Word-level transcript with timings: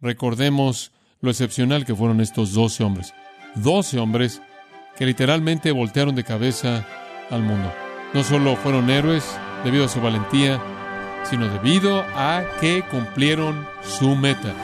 recordemos 0.00 0.92
lo 1.20 1.30
excepcional 1.30 1.84
que 1.84 1.94
fueron 1.94 2.20
estos 2.20 2.52
doce 2.52 2.82
hombres. 2.84 3.14
Doce 3.54 3.98
hombres 3.98 4.40
que 4.96 5.06
literalmente 5.06 5.72
voltearon 5.72 6.14
de 6.14 6.24
cabeza 6.24 6.86
al 7.30 7.42
mundo. 7.42 7.72
No 8.12 8.24
solo 8.24 8.56
fueron 8.56 8.90
héroes 8.90 9.24
debido 9.64 9.84
a 9.84 9.88
su 9.88 10.00
valentía, 10.00 10.60
sino 11.24 11.48
debido 11.48 12.04
a 12.14 12.44
que 12.60 12.82
cumplieron 12.90 13.66
su 13.82 14.16
meta. 14.16 14.54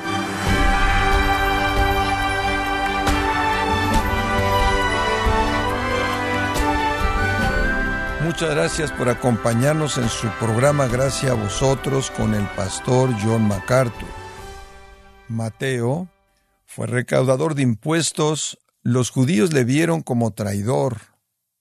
Muchas 8.24 8.50
gracias 8.50 8.90
por 8.90 9.08
acompañarnos 9.08 9.98
en 9.98 10.08
su 10.08 10.28
programa 10.40 10.88
Gracias 10.88 11.30
a 11.30 11.34
vosotros 11.34 12.10
con 12.10 12.34
el 12.34 12.44
pastor 12.48 13.10
John 13.22 13.46
MacArthur. 13.46 14.25
Mateo 15.28 16.08
fue 16.64 16.86
recaudador 16.86 17.54
de 17.54 17.62
impuestos, 17.62 18.58
los 18.82 19.10
judíos 19.10 19.52
le 19.52 19.64
vieron 19.64 20.02
como 20.02 20.32
traidor, 20.32 20.98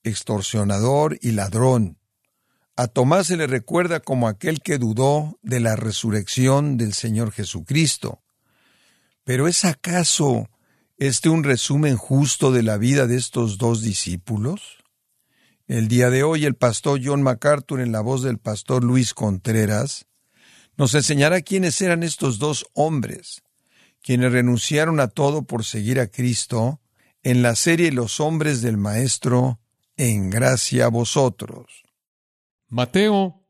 extorsionador 0.04 1.18
y 1.22 1.32
ladrón. 1.32 1.98
A 2.76 2.88
Tomás 2.88 3.28
se 3.28 3.38
le 3.38 3.48
recuerda 3.48 4.02
como 4.02 4.28
aquel 4.28 4.62
que 4.62 4.78
dudó 4.78 5.40
de 5.42 5.60
la 5.60 5.76
resurrección 5.76 6.78
del 6.78 6.94
Señor 6.94 7.32
Jesucristo. 7.32 8.22
Pero 9.24 9.48
¿es 9.48 9.66
acaso 9.66 10.50
este 10.98 11.30
un 11.30 11.44
resumen 11.44 11.96
justo 11.98 12.52
de 12.52 12.64
la 12.64 12.78
vida 12.78 13.08
de 13.08 13.18
estos 13.18 13.58
dos 13.58 13.82
discípulos? 13.82 14.84
El 15.68 15.88
día 15.88 16.10
de 16.10 16.24
hoy 16.24 16.46
el 16.46 16.56
pastor 16.56 17.00
John 17.04 17.24
MacArthur 17.24 17.82
en 17.82 17.92
la 17.92 18.02
voz 18.02 18.22
del 18.22 18.38
pastor 18.38 18.84
Luis 18.84 19.14
Contreras 19.14 20.06
nos 20.78 20.94
enseñará 20.94 21.42
quiénes 21.42 21.82
eran 21.82 22.04
estos 22.04 22.38
dos 22.38 22.66
hombres, 22.74 23.42
quienes 24.06 24.32
renunciaron 24.32 25.00
a 25.00 25.08
todo 25.08 25.48
por 25.48 25.66
seguir 25.66 26.00
a 26.00 26.06
Cristo 26.06 26.80
en 27.24 27.42
la 27.42 27.56
serie 27.56 27.92
Los 27.92 28.20
hombres 28.20 28.62
del 28.62 28.78
Maestro, 28.78 29.60
en 29.98 30.30
gracia 30.30 30.86
a 30.86 30.90
vosotros. 30.90 31.82
Mateo 32.70 33.42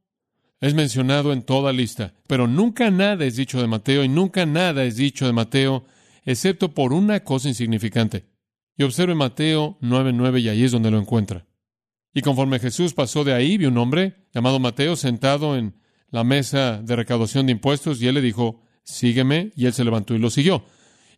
es 0.62 0.74
mencionado 0.74 1.34
en 1.34 1.44
toda 1.44 1.74
lista, 1.74 2.14
pero 2.26 2.48
nunca 2.48 2.90
nada 2.90 3.26
es 3.26 3.36
dicho 3.36 3.60
de 3.60 3.68
Mateo 3.68 4.06
y 4.06 4.08
nunca 4.08 4.46
nada 4.46 4.86
es 4.86 4.96
dicho 4.96 5.26
de 5.26 5.34
Mateo, 5.34 5.84
excepto 6.24 6.74
por 6.74 6.94
una 6.94 7.20
cosa 7.20 7.50
insignificante. 7.50 8.24
Y 8.78 8.84
observe 8.84 9.14
Mateo 9.14 9.78
9:9 9.82 10.40
y 10.40 10.48
ahí 10.48 10.64
es 10.64 10.72
donde 10.72 10.90
lo 10.90 11.00
encuentra. 11.00 11.46
Y 12.14 12.22
conforme 12.22 12.60
Jesús 12.60 12.94
pasó 12.94 13.26
de 13.26 13.34
ahí, 13.34 13.58
vio 13.58 13.68
un 13.68 13.78
hombre 13.78 14.26
llamado 14.34 14.60
Mateo 14.60 14.96
sentado 14.96 15.58
en 15.58 15.76
la 16.12 16.24
mesa 16.24 16.82
de 16.82 16.96
recaudación 16.96 17.46
de 17.46 17.52
impuestos 17.52 18.02
y 18.02 18.08
él 18.08 18.16
le 18.16 18.22
dijo, 18.22 18.65
sígueme, 18.86 19.52
y 19.58 19.66
él 19.66 19.74
se 19.74 19.84
levantó 19.84 20.16
y 20.16 20.20
lo 20.20 20.30
siguió. 20.30 20.64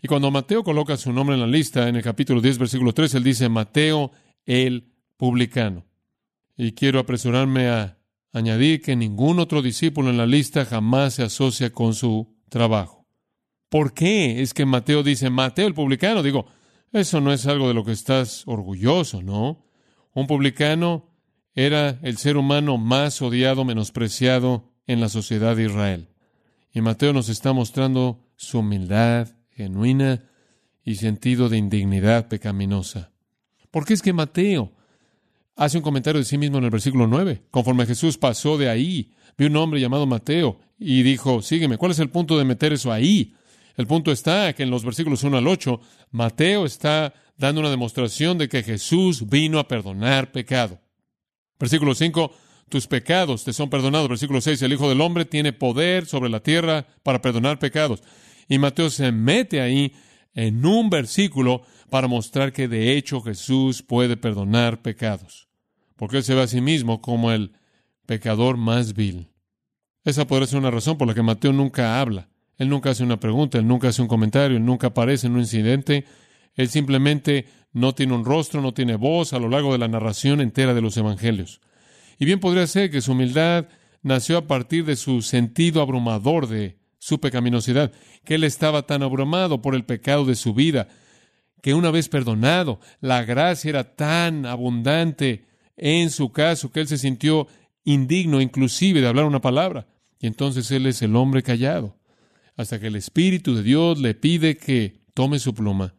Y 0.02 0.08
cuando 0.08 0.32
Mateo 0.32 0.64
coloca 0.64 0.98
su 0.98 1.14
nombre 1.14 1.36
en 1.36 1.42
la 1.42 1.48
lista, 1.48 1.88
en 1.88 1.96
el 1.96 2.04
capítulo 2.04 2.42
10, 2.42 2.58
versículo 2.58 2.94
3, 2.94 3.14
él 3.16 3.24
dice, 3.24 3.50
Mateo 3.50 4.12
el 4.46 4.92
publicano. 5.18 5.86
Y 6.56 6.72
quiero 6.72 7.00
apresurarme 7.00 7.68
a 7.68 8.00
añadir 8.34 8.82
que 8.82 8.96
ningún 8.96 9.40
otro 9.40 9.62
discípulo 9.62 10.10
en 10.10 10.18
la 10.18 10.26
lista 10.26 10.66
jamás 10.66 11.16
se 11.16 11.24
asocia 11.24 11.72
con 11.72 11.94
su 11.94 12.36
trabajo. 12.50 13.06
¿Por 13.70 13.94
qué 13.94 14.42
es 14.42 14.54
que 14.54 14.66
Mateo 14.66 15.04
dice 15.04 15.30
Mateo 15.30 15.68
el 15.68 15.74
publicano? 15.74 16.24
Digo, 16.24 16.48
eso 16.94 17.20
no 17.20 17.34
es 17.34 17.46
algo 17.46 17.68
de 17.68 17.74
lo 17.74 17.84
que 17.84 17.92
estás 17.92 18.44
orgulloso, 18.48 19.22
¿no? 19.22 19.66
Un 20.14 20.26
publicano 20.26 21.12
era 21.54 22.00
el 22.02 22.18
ser 22.18 22.38
humano 22.38 22.78
más 22.78 23.22
odiado, 23.22 23.66
menospreciado 23.66 24.72
en 24.88 25.02
la 25.02 25.10
sociedad 25.10 25.56
de 25.56 25.66
Israel. 25.66 26.10
Y 26.74 26.82
Mateo 26.82 27.14
nos 27.14 27.30
está 27.30 27.54
mostrando 27.54 28.24
su 28.36 28.60
humildad 28.60 29.30
genuina 29.52 30.24
y 30.84 30.96
sentido 30.96 31.50
de 31.50 31.58
indignidad 31.58 32.28
pecaminosa. 32.28 33.12
¿Por 33.72 33.86
qué 33.86 33.94
es 33.94 34.02
que 34.02 34.14
Mateo 34.14 34.72
hace 35.56 35.78
un 35.78 35.84
comentario 35.84 36.20
de 36.20 36.26
sí 36.26 36.38
mismo 36.38 36.60
en 36.60 36.64
el 36.64 36.70
versículo 36.70 37.08
9? 37.08 37.44
Conforme 37.52 37.86
Jesús 37.86 38.18
pasó 38.18 38.58
de 38.58 38.70
ahí, 38.70 39.12
vio 39.38 39.48
un 39.48 39.58
hombre 39.58 39.82
llamado 39.82 40.06
Mateo 40.06 40.60
y 40.80 41.04
dijo, 41.04 41.42
sígueme. 41.42 41.78
¿Cuál 41.78 41.92
es 41.92 42.00
el 42.00 42.10
punto 42.10 42.38
de 42.38 42.46
meter 42.46 42.74
eso 42.74 42.92
ahí? 42.92 43.34
El 43.76 43.86
punto 43.86 44.12
está 44.12 44.54
que 44.54 44.64
en 44.64 44.70
los 44.70 44.84
versículos 44.84 45.24
1 45.24 45.38
al 45.38 45.48
8, 45.48 45.80
Mateo 46.12 46.66
está 46.66 47.14
dando 47.38 47.62
una 47.62 47.70
demostración 47.70 48.38
de 48.38 48.50
que 48.50 48.64
Jesús 48.64 49.30
vino 49.30 49.60
a 49.60 49.68
perdonar 49.68 50.32
pecado. 50.32 50.80
Versículo 51.60 51.94
5, 51.94 52.32
tus 52.70 52.88
pecados 52.88 53.44
te 53.44 53.54
son 53.54 53.70
perdonados. 53.70 54.10
Versículo 54.10 54.42
6, 54.42 54.62
el 54.62 54.74
Hijo 54.74 54.90
del 54.90 55.02
Hombre 55.02 55.26
tiene 55.26 55.54
poder 55.54 56.06
sobre 56.06 56.30
la 56.30 56.42
tierra 56.42 56.88
para 57.04 57.22
perdonar 57.22 57.60
pecados. 57.60 58.04
Y 58.48 58.58
Mateo 58.58 58.90
se 58.90 59.12
mete 59.12 59.62
ahí 59.62 59.94
en 60.34 60.66
un 60.66 60.90
versículo 60.90 61.64
para 61.90 62.08
mostrar 62.08 62.54
que 62.54 62.68
de 62.68 62.96
hecho 62.96 63.22
Jesús 63.22 63.82
puede 63.82 64.18
perdonar 64.18 64.82
pecados, 64.82 65.48
porque 65.96 66.18
él 66.18 66.24
se 66.24 66.36
ve 66.36 66.42
a 66.42 66.48
sí 66.48 66.62
mismo 66.62 67.02
como 67.02 67.32
el 67.32 67.54
pecador 68.06 68.58
más 68.58 68.94
vil. 68.94 69.30
Esa 70.04 70.28
podría 70.28 70.48
ser 70.48 70.60
una 70.60 70.72
razón 70.72 70.98
por 70.98 71.08
la 71.08 71.14
que 71.14 71.24
Mateo 71.24 71.52
nunca 71.52 72.00
habla. 72.00 72.30
Él 72.58 72.70
nunca 72.70 72.90
hace 72.90 73.04
una 73.04 73.20
pregunta, 73.20 73.58
él 73.58 73.68
nunca 73.68 73.90
hace 73.90 74.02
un 74.02 74.08
comentario, 74.08 74.58
él 74.58 74.66
nunca 74.66 74.88
aparece 74.88 75.28
en 75.28 75.34
un 75.34 75.42
incidente, 75.42 76.06
él 76.56 76.70
simplemente 76.70 77.46
no 77.72 77.94
tiene 77.94 78.14
un 78.14 78.26
rostro, 78.26 78.62
no 78.62 78.74
tiene 78.74 78.96
voz 78.96 79.34
a 79.34 79.40
lo 79.40 79.50
largo 79.50 79.74
de 79.74 79.78
la 79.78 79.88
narración 79.88 80.42
entera 80.42 80.74
de 80.74 80.82
los 80.82 80.98
evangelios. 80.98 81.62
Y 82.20 82.26
bien 82.26 82.40
podría 82.40 82.68
ser 82.68 82.90
que 82.90 83.02
su 83.02 83.12
humildad 83.12 83.68
nació 84.02 84.38
a 84.38 84.48
partir 84.48 84.86
de 84.86 84.96
su 84.96 85.22
sentido 85.22 85.82
abrumador 85.82 86.48
de 86.48 86.78
su 87.00 87.20
pecaminosidad, 87.20 87.92
que 88.26 88.36
él 88.36 88.44
estaba 88.44 88.86
tan 88.86 89.04
abrumado 89.04 89.62
por 89.62 89.76
el 89.76 89.86
pecado 89.86 90.26
de 90.26 90.36
su 90.36 90.54
vida, 90.54 90.88
que 91.62 91.74
una 91.74 91.92
vez 91.92 92.10
perdonado, 92.10 92.80
la 93.02 93.24
gracia 93.24 93.70
era 93.70 93.96
tan 93.96 94.46
abundante 94.46 95.46
en 95.76 96.10
su 96.10 96.32
caso 96.32 96.72
que 96.72 96.80
él 96.80 96.88
se 96.88 96.98
sintió 96.98 97.48
indigno 97.84 98.42
inclusive 98.42 99.02
de 99.02 99.08
hablar 99.08 99.26
una 99.26 99.42
palabra. 99.42 99.88
Y 100.20 100.28
entonces 100.28 100.72
él 100.72 100.88
es 100.88 101.02
el 101.02 101.16
hombre 101.16 101.44
callado, 101.44 101.96
hasta 102.56 102.80
que 102.80 102.88
el 102.88 102.96
Espíritu 102.96 103.56
de 103.56 103.64
Dios 103.64 104.00
le 104.00 104.16
pide 104.16 104.58
que 104.58 105.02
tome 105.14 105.40
su 105.40 105.54
pluma 105.54 105.94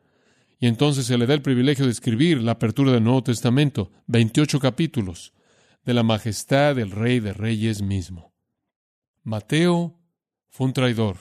y 0.60 0.66
entonces 0.66 1.06
se 1.06 1.16
le 1.16 1.26
da 1.26 1.34
el 1.34 1.42
privilegio 1.42 1.84
de 1.84 1.92
escribir 1.92 2.42
la 2.42 2.52
apertura 2.52 2.92
del 2.92 3.04
Nuevo 3.04 3.22
Testamento, 3.22 3.92
28 4.08 4.58
capítulos, 4.58 5.32
de 5.88 5.94
la 5.94 6.02
majestad 6.02 6.76
del 6.76 6.90
Rey 6.90 7.18
de 7.18 7.32
Reyes 7.32 7.80
mismo. 7.80 8.34
Mateo 9.22 9.98
fue 10.50 10.66
un 10.66 10.74
traidor. 10.74 11.16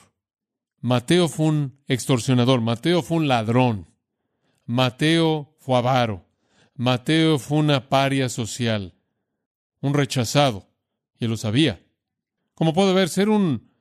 Mateo 0.81 1.29
fue 1.29 1.45
un 1.45 1.79
extorsionador. 1.87 2.59
Mateo 2.59 3.01
fue 3.01 3.15
un 3.15 3.29
ladrón. 3.29 3.87
Mateo 4.65 5.55
fue 5.57 5.77
avaro. 5.77 6.25
Mateo 6.75 7.39
fue 7.39 7.59
una 7.59 7.87
paria 7.87 8.27
social. 8.27 8.95
Un 9.79 9.93
rechazado. 9.93 10.67
Y 11.17 11.23
él 11.23 11.31
lo 11.31 11.37
sabía. 11.37 11.81
Como 12.53 12.73
puede 12.73 12.93
ver, 12.93 13.07
ser 13.07 13.29
un 13.29 13.71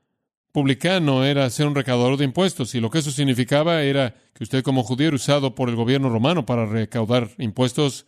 publicano 0.53 1.25
era 1.25 1.51
ser 1.51 1.67
un 1.67 1.75
recaudador 1.75 2.17
de 2.17 2.27
impuestos 2.27 2.77
y 2.77 2.81
lo 2.81 2.91
que 2.91 3.01
eso 3.01 3.11
significaba 3.11 3.83
era 3.83 4.15
que 4.35 4.45
usted 4.45 4.63
como 4.63 4.85
judío 4.85 5.09
era 5.09 5.17
usado 5.17 5.57
por 5.57 5.69
el 5.69 5.75
gobierno 5.75 6.11
romano 6.11 6.47
para 6.47 6.65
recaudar 6.65 7.31
impuestos 7.39 8.07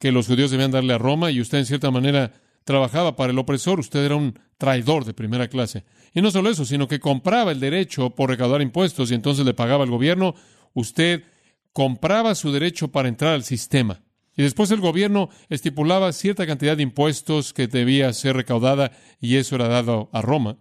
que 0.00 0.10
los 0.10 0.26
judíos 0.26 0.50
debían 0.50 0.72
darle 0.72 0.94
a 0.94 0.98
Roma 0.98 1.30
y 1.30 1.40
usted 1.40 1.58
en 1.58 1.66
cierta 1.66 1.92
manera 1.92 2.32
trabajaba 2.64 3.14
para 3.14 3.30
el 3.30 3.38
opresor, 3.38 3.78
usted 3.78 4.04
era 4.04 4.16
un 4.16 4.36
traidor 4.58 5.04
de 5.04 5.14
primera 5.14 5.46
clase. 5.46 5.84
Y 6.12 6.20
no 6.20 6.32
solo 6.32 6.50
eso, 6.50 6.64
sino 6.64 6.88
que 6.88 6.98
compraba 6.98 7.52
el 7.52 7.60
derecho 7.60 8.10
por 8.10 8.30
recaudar 8.30 8.62
impuestos 8.62 9.12
y 9.12 9.14
entonces 9.14 9.46
le 9.46 9.54
pagaba 9.54 9.84
al 9.84 9.90
gobierno, 9.90 10.34
usted 10.74 11.22
compraba 11.72 12.34
su 12.34 12.50
derecho 12.50 12.88
para 12.88 13.08
entrar 13.08 13.34
al 13.34 13.44
sistema. 13.44 14.02
Y 14.36 14.42
después 14.42 14.72
el 14.72 14.80
gobierno 14.80 15.28
estipulaba 15.48 16.12
cierta 16.12 16.46
cantidad 16.48 16.76
de 16.76 16.82
impuestos 16.82 17.52
que 17.52 17.68
debía 17.68 18.12
ser 18.12 18.34
recaudada 18.34 18.90
y 19.20 19.36
eso 19.36 19.54
era 19.54 19.68
dado 19.68 20.08
a 20.12 20.20
Roma 20.20 20.58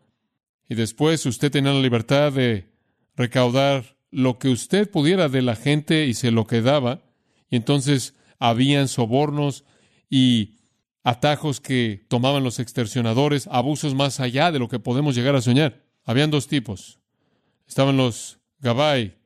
y 0.69 0.75
después 0.75 1.25
usted 1.25 1.51
tenía 1.51 1.73
la 1.73 1.81
libertad 1.81 2.31
de 2.31 2.71
recaudar 3.15 3.97
lo 4.11 4.37
que 4.37 4.49
usted 4.49 4.89
pudiera 4.89 5.27
de 5.27 5.41
la 5.41 5.55
gente 5.55 6.05
y 6.05 6.13
se 6.13 6.31
lo 6.31 6.45
quedaba, 6.45 7.01
y 7.49 7.55
entonces 7.55 8.13
habían 8.39 8.87
sobornos 8.87 9.65
y 10.09 10.55
atajos 11.03 11.61
que 11.61 12.05
tomaban 12.07 12.43
los 12.43 12.59
extorsionadores, 12.59 13.47
abusos 13.51 13.93
más 13.93 14.19
allá 14.19 14.51
de 14.51 14.59
lo 14.59 14.67
que 14.67 14.79
podemos 14.79 15.15
llegar 15.15 15.35
a 15.35 15.41
soñar. 15.41 15.83
Habían 16.03 16.31
dos 16.31 16.47
tipos. 16.47 16.99
Estaban 17.67 17.97
los 17.97 18.39
Gabai, 18.59 19.17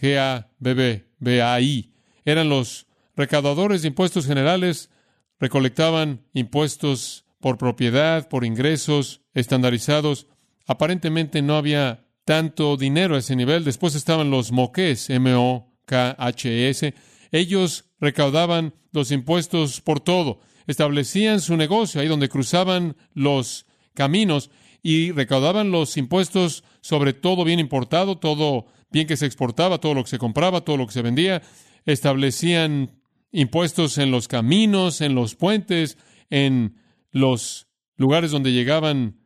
G-A-B-B-B-A-I. 0.00 1.94
Eran 2.24 2.48
los 2.48 2.86
recaudadores 3.16 3.82
de 3.82 3.88
impuestos 3.88 4.26
generales, 4.26 4.90
recolectaban 5.38 6.26
impuestos 6.34 7.24
por 7.38 7.56
propiedad, 7.56 8.28
por 8.28 8.44
ingresos 8.44 9.22
estandarizados, 9.32 10.26
Aparentemente 10.70 11.42
no 11.42 11.56
había 11.56 12.06
tanto 12.24 12.76
dinero 12.76 13.16
a 13.16 13.18
ese 13.18 13.34
nivel. 13.34 13.64
Después 13.64 13.96
estaban 13.96 14.30
los 14.30 14.52
moques, 14.52 15.10
M-O-K-H-S. 15.10 16.94
Ellos 17.32 17.89
recaudaban 18.00 18.74
los 18.92 19.10
impuestos 19.10 19.80
por 19.80 20.00
todo. 20.00 20.40
Establecían 20.66 21.40
su 21.40 21.56
negocio 21.56 22.00
ahí 22.00 22.08
donde 22.08 22.28
cruzaban 22.28 22.96
los 23.14 23.66
caminos 23.94 24.50
y 24.82 25.12
recaudaban 25.12 25.70
los 25.70 25.96
impuestos 25.96 26.64
sobre 26.80 27.12
todo 27.12 27.44
bien 27.44 27.60
importado, 27.60 28.18
todo 28.18 28.66
bien 28.90 29.06
que 29.06 29.16
se 29.16 29.26
exportaba, 29.26 29.78
todo 29.78 29.94
lo 29.94 30.04
que 30.04 30.10
se 30.10 30.18
compraba, 30.18 30.62
todo 30.62 30.76
lo 30.76 30.86
que 30.86 30.92
se 30.92 31.02
vendía, 31.02 31.42
establecían 31.84 33.00
impuestos 33.32 33.98
en 33.98 34.10
los 34.10 34.28
caminos, 34.28 35.00
en 35.00 35.14
los 35.14 35.34
puentes, 35.34 35.98
en 36.30 36.76
los 37.10 37.68
lugares 37.96 38.30
donde 38.30 38.52
llegaban 38.52 39.20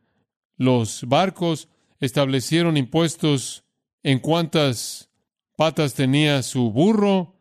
los 0.57 1.03
barcos, 1.07 1.69
establecieron 1.99 2.77
impuestos 2.77 3.63
en 4.03 4.19
cuántas 4.19 5.09
patas 5.57 5.93
tenía 5.93 6.43
su 6.43 6.71
burro, 6.71 7.34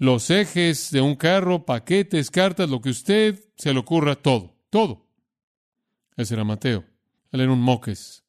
los 0.00 0.30
ejes 0.30 0.90
de 0.90 1.02
un 1.02 1.14
carro, 1.14 1.66
paquetes, 1.66 2.30
cartas, 2.30 2.70
lo 2.70 2.80
que 2.80 2.88
usted 2.88 3.38
se 3.58 3.74
le 3.74 3.80
ocurra, 3.80 4.16
todo, 4.16 4.56
todo. 4.70 5.06
Ese 6.16 6.32
era 6.32 6.42
Mateo. 6.42 6.86
Él 7.30 7.42
era 7.42 7.52
un 7.52 7.60
moques. 7.60 8.24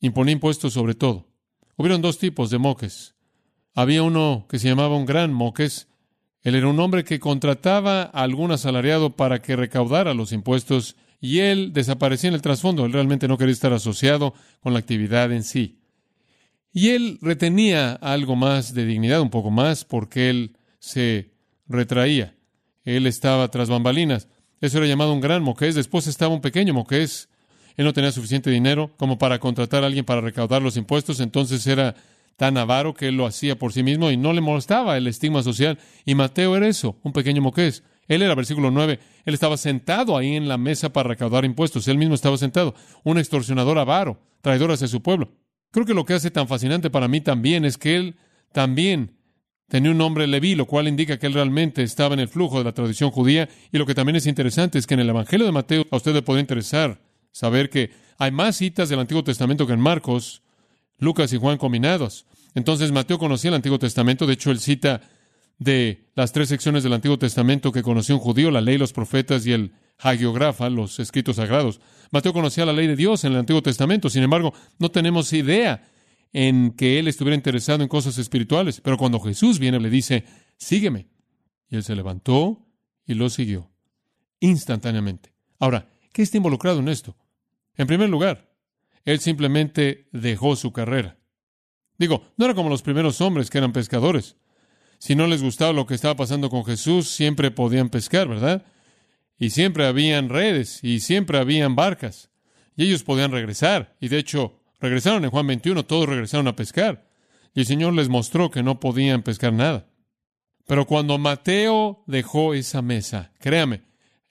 Imponía 0.00 0.32
impuestos 0.32 0.72
sobre 0.72 0.94
todo. 0.94 1.28
Hubieron 1.76 2.00
dos 2.00 2.16
tipos 2.16 2.48
de 2.48 2.56
moques. 2.56 3.14
Había 3.74 4.02
uno 4.02 4.46
que 4.48 4.58
se 4.58 4.68
llamaba 4.68 4.96
un 4.96 5.04
gran 5.04 5.34
moques. 5.34 5.86
Él 6.40 6.54
era 6.54 6.66
un 6.66 6.80
hombre 6.80 7.04
que 7.04 7.20
contrataba 7.20 8.04
a 8.04 8.22
algún 8.22 8.50
asalariado 8.50 9.16
para 9.16 9.42
que 9.42 9.56
recaudara 9.56 10.14
los 10.14 10.32
impuestos 10.32 10.96
y 11.20 11.40
él 11.40 11.74
desaparecía 11.74 12.28
en 12.28 12.34
el 12.34 12.42
trasfondo. 12.42 12.86
Él 12.86 12.92
realmente 12.94 13.28
no 13.28 13.36
quería 13.36 13.52
estar 13.52 13.74
asociado 13.74 14.32
con 14.60 14.72
la 14.72 14.78
actividad 14.78 15.30
en 15.30 15.42
sí. 15.42 15.83
Y 16.76 16.88
él 16.90 17.18
retenía 17.22 17.92
algo 17.92 18.34
más 18.34 18.74
de 18.74 18.84
dignidad, 18.84 19.20
un 19.20 19.30
poco 19.30 19.52
más, 19.52 19.84
porque 19.84 20.28
él 20.28 20.56
se 20.80 21.30
retraía. 21.68 22.34
Él 22.84 23.06
estaba 23.06 23.48
tras 23.48 23.70
bambalinas. 23.70 24.28
Eso 24.60 24.78
era 24.78 24.88
llamado 24.88 25.12
un 25.12 25.20
gran 25.20 25.40
moqués. 25.40 25.76
Después 25.76 26.08
estaba 26.08 26.34
un 26.34 26.40
pequeño 26.40 26.74
moqués. 26.74 27.28
Él 27.76 27.84
no 27.84 27.92
tenía 27.92 28.10
suficiente 28.10 28.50
dinero 28.50 28.90
como 28.96 29.18
para 29.18 29.38
contratar 29.38 29.84
a 29.84 29.86
alguien 29.86 30.04
para 30.04 30.20
recaudar 30.20 30.62
los 30.62 30.76
impuestos. 30.76 31.20
Entonces 31.20 31.64
era 31.68 31.94
tan 32.36 32.58
avaro 32.58 32.92
que 32.92 33.06
él 33.06 33.16
lo 33.16 33.26
hacía 33.26 33.56
por 33.56 33.72
sí 33.72 33.84
mismo 33.84 34.10
y 34.10 34.16
no 34.16 34.32
le 34.32 34.40
molestaba 34.40 34.96
el 34.96 35.06
estigma 35.06 35.44
social. 35.44 35.78
Y 36.04 36.16
Mateo 36.16 36.56
era 36.56 36.66
eso, 36.66 36.98
un 37.04 37.12
pequeño 37.12 37.40
moqués. 37.40 37.84
Él 38.08 38.20
era, 38.20 38.34
versículo 38.34 38.72
9, 38.72 38.98
él 39.24 39.34
estaba 39.34 39.56
sentado 39.56 40.16
ahí 40.16 40.34
en 40.34 40.48
la 40.48 40.58
mesa 40.58 40.92
para 40.92 41.08
recaudar 41.10 41.44
impuestos. 41.44 41.86
Él 41.86 41.98
mismo 41.98 42.16
estaba 42.16 42.36
sentado, 42.36 42.74
un 43.04 43.18
extorsionador 43.18 43.78
avaro, 43.78 44.18
traidor 44.42 44.72
hacia 44.72 44.88
su 44.88 45.00
pueblo. 45.00 45.30
Creo 45.74 45.84
que 45.86 45.92
lo 45.92 46.04
que 46.04 46.14
hace 46.14 46.30
tan 46.30 46.46
fascinante 46.46 46.88
para 46.88 47.08
mí 47.08 47.20
también 47.20 47.64
es 47.64 47.76
que 47.78 47.96
él 47.96 48.14
también 48.52 49.16
tenía 49.66 49.90
un 49.90 49.98
nombre 49.98 50.28
Leví, 50.28 50.54
lo 50.54 50.66
cual 50.66 50.86
indica 50.86 51.18
que 51.18 51.26
él 51.26 51.32
realmente 51.32 51.82
estaba 51.82 52.14
en 52.14 52.20
el 52.20 52.28
flujo 52.28 52.58
de 52.58 52.64
la 52.64 52.70
tradición 52.70 53.10
judía. 53.10 53.48
Y 53.72 53.78
lo 53.78 53.84
que 53.84 53.92
también 53.92 54.14
es 54.14 54.28
interesante 54.28 54.78
es 54.78 54.86
que 54.86 54.94
en 54.94 55.00
el 55.00 55.08
Evangelio 55.08 55.44
de 55.44 55.50
Mateo 55.50 55.84
a 55.90 55.96
usted 55.96 56.14
le 56.14 56.22
puede 56.22 56.38
interesar 56.38 57.00
saber 57.32 57.70
que 57.70 57.90
hay 58.18 58.30
más 58.30 58.54
citas 58.54 58.88
del 58.88 59.00
Antiguo 59.00 59.24
Testamento 59.24 59.66
que 59.66 59.72
en 59.72 59.80
Marcos, 59.80 60.42
Lucas 60.98 61.32
y 61.32 61.38
Juan 61.38 61.58
combinados. 61.58 62.24
Entonces 62.54 62.92
Mateo 62.92 63.18
conocía 63.18 63.48
el 63.48 63.56
Antiguo 63.56 63.80
Testamento, 63.80 64.28
de 64.28 64.34
hecho 64.34 64.52
él 64.52 64.60
cita 64.60 65.00
de 65.58 66.04
las 66.14 66.30
tres 66.30 66.50
secciones 66.50 66.84
del 66.84 66.92
Antiguo 66.92 67.18
Testamento 67.18 67.72
que 67.72 67.82
conoció 67.82 68.14
un 68.14 68.20
judío, 68.20 68.52
la 68.52 68.60
ley, 68.60 68.78
los 68.78 68.92
profetas 68.92 69.44
y 69.44 69.52
el 69.54 69.72
hagiografa, 69.98 70.70
los 70.70 70.98
escritos 71.00 71.36
sagrados. 71.36 71.80
Mateo 72.10 72.32
conocía 72.32 72.66
la 72.66 72.72
ley 72.72 72.86
de 72.86 72.96
Dios 72.96 73.24
en 73.24 73.32
el 73.32 73.38
Antiguo 73.38 73.62
Testamento, 73.62 74.10
sin 74.10 74.22
embargo, 74.22 74.52
no 74.78 74.90
tenemos 74.90 75.32
idea 75.32 75.88
en 76.32 76.72
que 76.72 76.98
él 76.98 77.08
estuviera 77.08 77.36
interesado 77.36 77.82
en 77.82 77.88
cosas 77.88 78.18
espirituales. 78.18 78.80
Pero 78.80 78.98
cuando 78.98 79.20
Jesús 79.20 79.58
viene, 79.58 79.78
le 79.80 79.88
dice, 79.88 80.24
sígueme. 80.56 81.08
Y 81.68 81.76
él 81.76 81.84
se 81.84 81.94
levantó 81.94 82.66
y 83.06 83.14
lo 83.14 83.30
siguió 83.30 83.70
instantáneamente. 84.40 85.32
Ahora, 85.58 85.88
¿qué 86.12 86.22
está 86.22 86.36
involucrado 86.36 86.80
en 86.80 86.88
esto? 86.88 87.16
En 87.76 87.86
primer 87.86 88.10
lugar, 88.10 88.52
él 89.04 89.20
simplemente 89.20 90.08
dejó 90.12 90.56
su 90.56 90.72
carrera. 90.72 91.18
Digo, 91.98 92.22
no 92.36 92.44
era 92.44 92.54
como 92.54 92.68
los 92.68 92.82
primeros 92.82 93.20
hombres 93.20 93.48
que 93.48 93.58
eran 93.58 93.72
pescadores. 93.72 94.36
Si 94.98 95.14
no 95.14 95.26
les 95.26 95.42
gustaba 95.42 95.72
lo 95.72 95.86
que 95.86 95.94
estaba 95.94 96.16
pasando 96.16 96.50
con 96.50 96.64
Jesús, 96.64 97.08
siempre 97.08 97.50
podían 97.50 97.90
pescar, 97.90 98.28
¿verdad? 98.28 98.66
Y 99.38 99.50
siempre 99.50 99.86
habían 99.86 100.28
redes 100.28 100.80
y 100.82 101.00
siempre 101.00 101.38
habían 101.38 101.76
barcas. 101.76 102.30
Y 102.76 102.84
ellos 102.84 103.02
podían 103.02 103.32
regresar. 103.32 103.96
Y 104.00 104.08
de 104.08 104.18
hecho, 104.18 104.60
regresaron 104.80 105.24
en 105.24 105.30
Juan 105.30 105.46
21, 105.46 105.84
todos 105.84 106.08
regresaron 106.08 106.48
a 106.48 106.56
pescar. 106.56 107.08
Y 107.54 107.60
el 107.60 107.66
Señor 107.66 107.94
les 107.94 108.08
mostró 108.08 108.50
que 108.50 108.62
no 108.62 108.80
podían 108.80 109.22
pescar 109.22 109.52
nada. 109.52 109.86
Pero 110.66 110.86
cuando 110.86 111.18
Mateo 111.18 112.02
dejó 112.06 112.54
esa 112.54 112.82
mesa, 112.82 113.32
créame, 113.38 113.82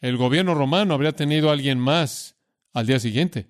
el 0.02 0.18
gobierno 0.18 0.56
romano 0.56 0.94
habría 0.94 1.14
tenido 1.14 1.50
a 1.50 1.54
alguien 1.54 1.80
más 1.80 2.36
al 2.74 2.88
día 2.88 3.00
siguiente. 3.00 3.48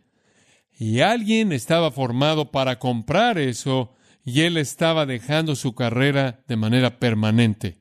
Y 0.77 0.99
alguien 0.99 1.51
estaba 1.51 1.91
formado 1.91 2.51
para 2.51 2.77
comprar 2.79 3.37
eso 3.37 3.95
y 4.25 4.41
él 4.41 4.57
estaba 4.57 5.05
dejando 5.05 5.55
su 5.55 5.75
carrera 5.75 6.43
de 6.47 6.55
manera 6.55 6.99
permanente. 6.99 7.79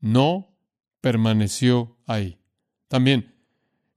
No 0.00 0.56
permaneció 1.00 1.98
ahí. 2.06 2.39
También, 2.90 3.32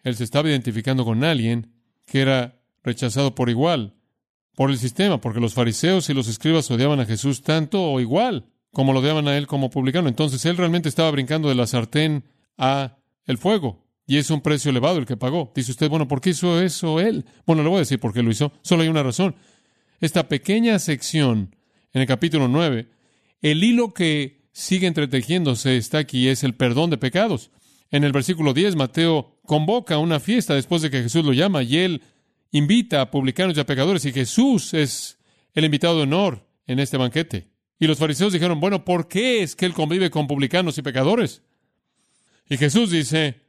él 0.04 0.16
se 0.16 0.24
estaba 0.24 0.50
identificando 0.50 1.04
con 1.04 1.24
alguien 1.24 1.74
que 2.06 2.22
era 2.22 2.62
rechazado 2.84 3.34
por 3.34 3.50
igual, 3.50 3.96
por 4.56 4.70
el 4.70 4.78
sistema, 4.78 5.20
porque 5.20 5.40
los 5.40 5.56
fariseos 5.56 6.12
y 6.12 6.14
los 6.14 6.28
escribas 6.28 6.70
odiaban 6.70 7.00
a 7.00 7.06
Jesús 7.06 7.42
tanto 7.42 7.84
o 7.84 8.00
igual 8.00 8.46
como 8.72 8.94
lo 8.94 9.00
odiaban 9.00 9.28
a 9.28 9.36
él 9.36 9.48
como 9.48 9.72
publicano. 9.72 10.10
Entonces 10.10 10.46
él 10.46 10.58
realmente 10.58 10.90
estaba 10.90 11.10
brincando 11.10 11.50
de 11.50 11.56
la 11.56 11.66
sartén 11.66 12.24
a 12.56 13.00
el 13.26 13.40
fuego. 13.40 13.84
Y 14.06 14.18
es 14.18 14.30
un 14.30 14.42
precio 14.42 14.70
elevado 14.70 15.00
el 15.00 15.08
que 15.08 15.18
pagó. 15.18 15.52
Dice 15.56 15.72
usted, 15.72 15.90
bueno, 15.90 16.08
¿por 16.08 16.22
qué 16.22 16.30
hizo 16.30 16.62
eso 16.62 17.00
él? 17.00 17.26
Bueno, 17.48 17.64
le 17.64 17.70
voy 17.70 17.78
a 17.78 17.80
decir 17.80 18.00
por 18.00 18.14
qué 18.14 18.22
lo 18.22 18.30
hizo. 18.30 18.52
Solo 18.62 18.84
hay 18.84 18.90
una 18.90 19.02
razón. 19.02 19.36
Esta 20.02 20.28
pequeña 20.28 20.78
sección 20.78 21.56
en 21.94 22.02
el 22.02 22.08
capítulo 22.08 22.48
9, 22.48 22.90
el 23.42 23.64
hilo 23.64 23.94
que 23.96 24.44
sigue 24.52 24.86
entretejiéndose 24.86 25.78
está 25.78 25.98
aquí, 25.98 26.28
es 26.28 26.44
el 26.44 26.54
perdón 26.54 26.92
de 26.92 26.98
pecados. 26.98 27.50
En 27.94 28.04
el 28.04 28.12
versículo 28.12 28.56
10, 28.56 28.76
Mateo 28.76 29.38
convoca 29.46 30.00
una 30.00 30.20
fiesta 30.20 30.56
después 30.56 30.82
de 30.82 30.90
que 30.90 31.04
Jesús 31.04 31.24
lo 31.24 31.32
llama 31.32 31.62
y 31.62 31.78
él 31.78 32.02
invita 32.50 33.02
a 33.02 33.12
publicanos 33.12 33.56
y 33.56 33.60
a 33.60 33.68
pecadores 33.68 34.04
y 34.06 34.12
Jesús 34.12 34.74
es 34.74 35.20
el 35.54 35.64
invitado 35.64 35.98
de 35.98 36.02
honor 36.02 36.50
en 36.66 36.80
este 36.80 36.98
banquete. 36.98 37.52
Y 37.78 37.86
los 37.86 38.00
fariseos 38.00 38.34
dijeron, 38.34 38.60
bueno, 38.60 38.84
¿por 38.84 39.08
qué 39.08 39.44
es 39.44 39.56
que 39.56 39.68
él 39.68 39.76
convive 39.76 40.10
con 40.10 40.26
publicanos 40.26 40.76
y 40.80 40.82
pecadores? 40.82 41.44
Y 42.50 42.58
Jesús 42.58 42.90
dice, 42.90 43.42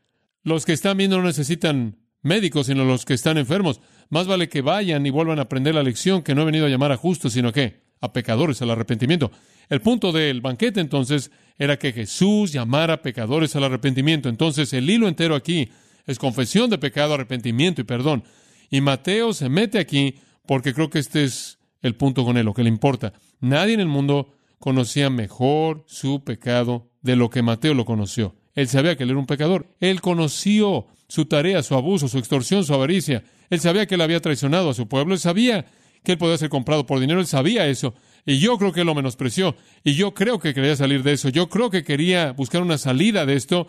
los 0.42 0.66
que 0.66 0.74
están 0.74 0.98
viendo 0.98 1.16
no 1.16 1.24
necesitan 1.24 1.96
médicos, 2.20 2.66
sino 2.66 2.84
los 2.84 3.06
que 3.06 3.14
están 3.14 3.38
enfermos. 3.38 3.80
Más 4.10 4.26
vale 4.26 4.50
que 4.50 4.60
vayan 4.60 5.06
y 5.06 5.10
vuelvan 5.10 5.38
a 5.38 5.42
aprender 5.42 5.74
la 5.74 5.82
lección 5.82 6.22
que 6.22 6.34
no 6.34 6.42
he 6.42 6.46
venido 6.46 6.66
a 6.66 6.68
llamar 6.68 6.92
a 6.92 6.98
justos, 6.98 7.32
sino 7.32 7.50
que 7.50 7.83
a 8.04 8.12
pecadores, 8.12 8.60
al 8.62 8.70
arrepentimiento. 8.70 9.30
El 9.68 9.80
punto 9.80 10.12
del 10.12 10.40
banquete 10.40 10.80
entonces 10.80 11.30
era 11.58 11.78
que 11.78 11.92
Jesús 11.92 12.52
llamara 12.52 12.94
a 12.94 13.02
pecadores 13.02 13.56
al 13.56 13.64
arrepentimiento. 13.64 14.28
Entonces 14.28 14.72
el 14.72 14.88
hilo 14.88 15.08
entero 15.08 15.34
aquí 15.34 15.70
es 16.06 16.18
confesión 16.18 16.68
de 16.70 16.78
pecado, 16.78 17.14
arrepentimiento 17.14 17.80
y 17.80 17.84
perdón. 17.84 18.24
Y 18.70 18.80
Mateo 18.80 19.32
se 19.32 19.48
mete 19.48 19.78
aquí 19.78 20.16
porque 20.46 20.74
creo 20.74 20.90
que 20.90 20.98
este 20.98 21.24
es 21.24 21.58
el 21.80 21.94
punto 21.94 22.24
con 22.24 22.36
él, 22.36 22.44
lo 22.44 22.54
que 22.54 22.62
le 22.62 22.68
importa. 22.68 23.12
Nadie 23.40 23.74
en 23.74 23.80
el 23.80 23.88
mundo 23.88 24.34
conocía 24.58 25.10
mejor 25.10 25.84
su 25.86 26.24
pecado 26.24 26.90
de 27.02 27.16
lo 27.16 27.30
que 27.30 27.42
Mateo 27.42 27.74
lo 27.74 27.84
conoció. 27.84 28.34
Él 28.54 28.68
sabía 28.68 28.96
que 28.96 29.04
él 29.04 29.10
era 29.10 29.18
un 29.18 29.26
pecador. 29.26 29.66
Él 29.80 30.00
conoció 30.00 30.86
su 31.08 31.26
tarea, 31.26 31.62
su 31.62 31.74
abuso, 31.74 32.08
su 32.08 32.18
extorsión, 32.18 32.64
su 32.64 32.74
avaricia. 32.74 33.24
Él 33.50 33.60
sabía 33.60 33.86
que 33.86 33.96
él 33.96 34.00
había 34.00 34.20
traicionado 34.20 34.70
a 34.70 34.74
su 34.74 34.88
pueblo. 34.88 35.14
Él 35.14 35.20
sabía 35.20 35.66
que 36.04 36.12
él 36.12 36.18
podía 36.18 36.38
ser 36.38 36.50
comprado 36.50 36.86
por 36.86 37.00
dinero. 37.00 37.18
Él 37.18 37.26
sabía 37.26 37.66
eso. 37.66 37.94
Y 38.26 38.38
yo 38.38 38.58
creo 38.58 38.72
que 38.72 38.84
lo 38.84 38.94
menospreció. 38.94 39.56
Y 39.82 39.94
yo 39.94 40.14
creo 40.14 40.38
que 40.38 40.54
quería 40.54 40.76
salir 40.76 41.02
de 41.02 41.14
eso. 41.14 41.30
Yo 41.30 41.48
creo 41.48 41.70
que 41.70 41.82
quería 41.82 42.32
buscar 42.32 42.62
una 42.62 42.78
salida 42.78 43.24
de 43.26 43.34
esto. 43.34 43.66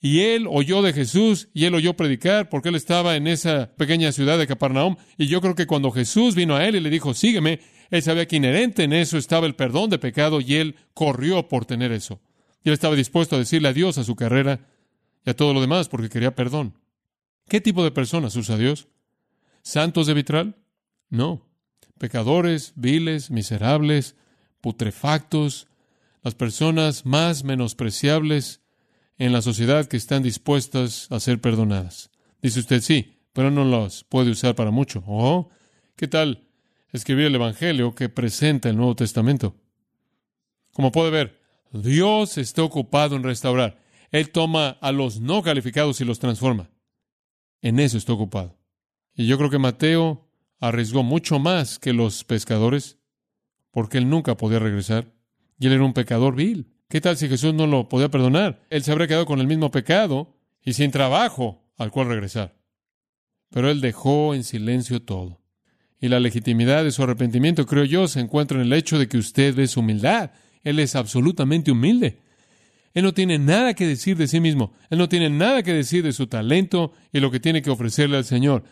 Y 0.00 0.20
él 0.20 0.46
oyó 0.48 0.82
de 0.82 0.92
Jesús 0.92 1.48
y 1.54 1.64
él 1.64 1.74
oyó 1.74 1.94
predicar 1.94 2.50
porque 2.50 2.68
él 2.68 2.74
estaba 2.74 3.16
en 3.16 3.26
esa 3.26 3.74
pequeña 3.76 4.12
ciudad 4.12 4.38
de 4.38 4.46
Capernaum. 4.46 4.96
Y 5.16 5.26
yo 5.26 5.40
creo 5.40 5.54
que 5.54 5.66
cuando 5.66 5.90
Jesús 5.90 6.34
vino 6.34 6.54
a 6.54 6.66
él 6.66 6.76
y 6.76 6.80
le 6.80 6.90
dijo, 6.90 7.14
sígueme, 7.14 7.60
él 7.90 8.02
sabía 8.02 8.28
que 8.28 8.36
inherente 8.36 8.84
en 8.84 8.92
eso 8.92 9.16
estaba 9.16 9.46
el 9.46 9.54
perdón 9.54 9.88
de 9.88 9.98
pecado 9.98 10.42
y 10.42 10.56
él 10.56 10.76
corrió 10.92 11.48
por 11.48 11.64
tener 11.64 11.92
eso. 11.92 12.20
Y 12.62 12.68
él 12.68 12.74
estaba 12.74 12.94
dispuesto 12.94 13.36
a 13.36 13.38
decirle 13.38 13.68
adiós 13.68 13.96
a 13.96 14.04
su 14.04 14.14
carrera 14.14 14.68
y 15.24 15.30
a 15.30 15.34
todo 15.34 15.54
lo 15.54 15.62
demás 15.62 15.88
porque 15.88 16.10
quería 16.10 16.34
perdón. 16.34 16.74
¿Qué 17.48 17.62
tipo 17.62 17.82
de 17.82 17.90
personas 17.90 18.36
usa 18.36 18.58
Dios? 18.58 18.88
¿Santos 19.62 20.06
de 20.06 20.12
vitral? 20.12 20.56
No 21.08 21.53
pecadores, 22.04 22.74
viles, 22.76 23.30
miserables, 23.30 24.14
putrefactos, 24.60 25.68
las 26.22 26.34
personas 26.34 27.06
más 27.06 27.44
menospreciables 27.44 28.60
en 29.16 29.32
la 29.32 29.40
sociedad 29.40 29.86
que 29.86 29.96
están 29.96 30.22
dispuestas 30.22 31.10
a 31.10 31.18
ser 31.18 31.40
perdonadas. 31.40 32.10
Dice 32.42 32.60
usted, 32.60 32.82
sí, 32.82 33.22
pero 33.32 33.50
no 33.50 33.64
los 33.64 34.04
puede 34.04 34.30
usar 34.30 34.54
para 34.54 34.70
mucho. 34.70 35.02
¿Oh? 35.06 35.48
¿Qué 35.96 36.06
tal 36.06 36.46
escribir 36.92 37.24
el 37.24 37.36
Evangelio 37.36 37.94
que 37.94 38.10
presenta 38.10 38.68
el 38.68 38.76
Nuevo 38.76 38.96
Testamento? 38.96 39.56
Como 40.74 40.92
puede 40.92 41.10
ver, 41.10 41.40
Dios 41.72 42.36
está 42.36 42.64
ocupado 42.64 43.16
en 43.16 43.22
restaurar. 43.22 43.82
Él 44.10 44.28
toma 44.28 44.76
a 44.82 44.92
los 44.92 45.22
no 45.22 45.42
calificados 45.42 46.02
y 46.02 46.04
los 46.04 46.18
transforma. 46.18 46.68
En 47.62 47.80
eso 47.80 47.96
está 47.96 48.12
ocupado. 48.12 48.58
Y 49.14 49.26
yo 49.26 49.38
creo 49.38 49.48
que 49.48 49.58
Mateo 49.58 50.23
arriesgó 50.68 51.02
mucho 51.02 51.38
más 51.38 51.78
que 51.78 51.92
los 51.92 52.24
pescadores, 52.24 52.98
porque 53.70 53.98
él 53.98 54.08
nunca 54.08 54.36
podía 54.36 54.58
regresar. 54.58 55.12
Y 55.58 55.66
él 55.66 55.74
era 55.74 55.84
un 55.84 55.92
pecador 55.92 56.34
vil. 56.34 56.72
¿Qué 56.88 57.00
tal 57.00 57.16
si 57.16 57.28
Jesús 57.28 57.52
no 57.52 57.66
lo 57.66 57.88
podía 57.88 58.10
perdonar? 58.10 58.62
Él 58.70 58.82
se 58.82 58.90
habría 58.90 59.06
quedado 59.06 59.26
con 59.26 59.40
el 59.40 59.46
mismo 59.46 59.70
pecado 59.70 60.36
y 60.62 60.72
sin 60.72 60.90
trabajo 60.90 61.62
al 61.76 61.90
cual 61.90 62.08
regresar. 62.08 62.56
Pero 63.50 63.70
él 63.70 63.80
dejó 63.80 64.34
en 64.34 64.42
silencio 64.42 65.02
todo. 65.02 65.40
Y 66.00 66.08
la 66.08 66.20
legitimidad 66.20 66.82
de 66.82 66.92
su 66.92 67.02
arrepentimiento, 67.02 67.66
creo 67.66 67.84
yo, 67.84 68.08
se 68.08 68.20
encuentra 68.20 68.58
en 68.58 68.64
el 68.64 68.72
hecho 68.72 68.98
de 68.98 69.06
que 69.08 69.18
usted 69.18 69.54
ve 69.54 69.66
su 69.66 69.80
humildad. 69.80 70.30
Él 70.62 70.78
es 70.78 70.96
absolutamente 70.96 71.72
humilde. 71.72 72.18
Él 72.94 73.04
no 73.04 73.12
tiene 73.12 73.38
nada 73.38 73.74
que 73.74 73.86
decir 73.86 74.16
de 74.16 74.28
sí 74.28 74.40
mismo. 74.40 74.72
Él 74.88 74.98
no 74.98 75.08
tiene 75.08 75.28
nada 75.28 75.62
que 75.62 75.72
decir 75.72 76.02
de 76.02 76.12
su 76.12 76.26
talento 76.26 76.92
y 77.12 77.20
lo 77.20 77.30
que 77.30 77.40
tiene 77.40 77.60
que 77.60 77.70
ofrecerle 77.70 78.16
al 78.16 78.24
Señor. 78.24 78.64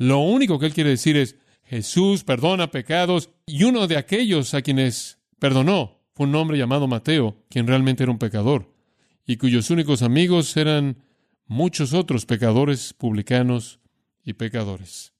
Lo 0.00 0.20
único 0.20 0.58
que 0.58 0.64
él 0.64 0.72
quiere 0.72 0.88
decir 0.88 1.18
es, 1.18 1.36
Jesús 1.62 2.24
perdona 2.24 2.70
pecados 2.70 3.28
y 3.44 3.64
uno 3.64 3.86
de 3.86 3.98
aquellos 3.98 4.54
a 4.54 4.62
quienes 4.62 5.18
perdonó 5.38 6.00
fue 6.14 6.26
un 6.26 6.34
hombre 6.36 6.56
llamado 6.56 6.88
Mateo, 6.88 7.36
quien 7.50 7.66
realmente 7.66 8.02
era 8.02 8.10
un 8.10 8.18
pecador 8.18 8.72
y 9.26 9.36
cuyos 9.36 9.68
únicos 9.68 10.00
amigos 10.00 10.56
eran 10.56 11.02
muchos 11.46 11.92
otros 11.92 12.24
pecadores, 12.24 12.94
publicanos 12.94 13.78
y 14.24 14.32
pecadores. 14.32 15.12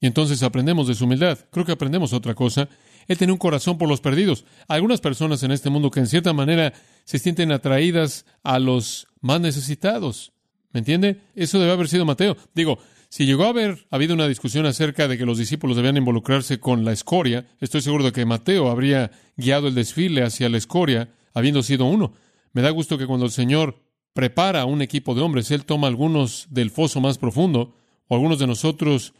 Y 0.00 0.06
entonces 0.06 0.42
aprendemos 0.42 0.88
de 0.88 0.94
su 0.94 1.04
humildad. 1.04 1.38
Creo 1.50 1.66
que 1.66 1.72
aprendemos 1.72 2.14
otra 2.14 2.34
cosa. 2.34 2.70
Él 3.08 3.18
tenía 3.18 3.34
un 3.34 3.38
corazón 3.38 3.76
por 3.76 3.86
los 3.86 4.00
perdidos. 4.00 4.46
algunas 4.66 5.02
personas 5.02 5.42
en 5.42 5.50
este 5.50 5.68
mundo 5.68 5.90
que 5.90 6.00
en 6.00 6.06
cierta 6.06 6.32
manera 6.32 6.72
se 7.04 7.18
sienten 7.18 7.52
atraídas 7.52 8.24
a 8.42 8.58
los 8.58 9.08
más 9.20 9.42
necesitados. 9.42 10.32
¿Me 10.72 10.78
entiende? 10.78 11.20
Eso 11.34 11.60
debe 11.60 11.72
haber 11.72 11.88
sido 11.88 12.06
Mateo. 12.06 12.34
Digo, 12.54 12.78
si 13.12 13.26
llegó 13.26 13.44
a 13.44 13.50
haber 13.50 13.86
habido 13.90 14.14
una 14.14 14.26
discusión 14.26 14.64
acerca 14.64 15.06
de 15.06 15.18
que 15.18 15.26
los 15.26 15.36
discípulos 15.36 15.76
debían 15.76 15.98
involucrarse 15.98 16.58
con 16.58 16.82
la 16.86 16.92
escoria, 16.92 17.46
estoy 17.60 17.82
seguro 17.82 18.04
de 18.04 18.12
que 18.12 18.24
Mateo 18.24 18.70
habría 18.70 19.10
guiado 19.36 19.68
el 19.68 19.74
desfile 19.74 20.22
hacia 20.22 20.48
la 20.48 20.56
escoria, 20.56 21.10
habiendo 21.34 21.62
sido 21.62 21.84
uno. 21.84 22.14
Me 22.54 22.62
da 22.62 22.70
gusto 22.70 22.96
que 22.96 23.06
cuando 23.06 23.26
el 23.26 23.32
Señor 23.32 23.82
prepara 24.14 24.64
un 24.64 24.80
equipo 24.80 25.14
de 25.14 25.20
hombres, 25.20 25.50
Él 25.50 25.66
toma 25.66 25.88
algunos 25.88 26.46
del 26.48 26.70
foso 26.70 27.02
más 27.02 27.18
profundo, 27.18 27.76
o 28.08 28.14
algunos 28.14 28.38
de 28.38 28.46
nosotros 28.46 29.12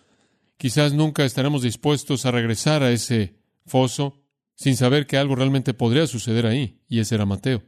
Quizás 0.63 0.93
nunca 0.93 1.25
estaremos 1.25 1.63
dispuestos 1.63 2.25
a 2.25 2.31
regresar 2.31 2.85
a 2.85 2.93
ese 2.93 3.35
foso 3.67 4.23
sin 4.55 4.77
saber 4.77 5.09
que 5.09 5.17
algo 5.17 5.35
realmente 5.35 5.75
podría 5.75 6.07
suceder 6.07 6.47
ahí, 6.47 6.81
y 6.89 7.01
ese 7.01 7.17
era 7.17 7.27
Mateo. 7.27 7.65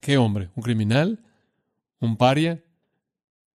¿Qué 0.00 0.18
hombre? 0.18 0.50
¿Un 0.56 0.64
criminal? 0.64 1.24
¿Un 2.00 2.16
paria? 2.16 2.64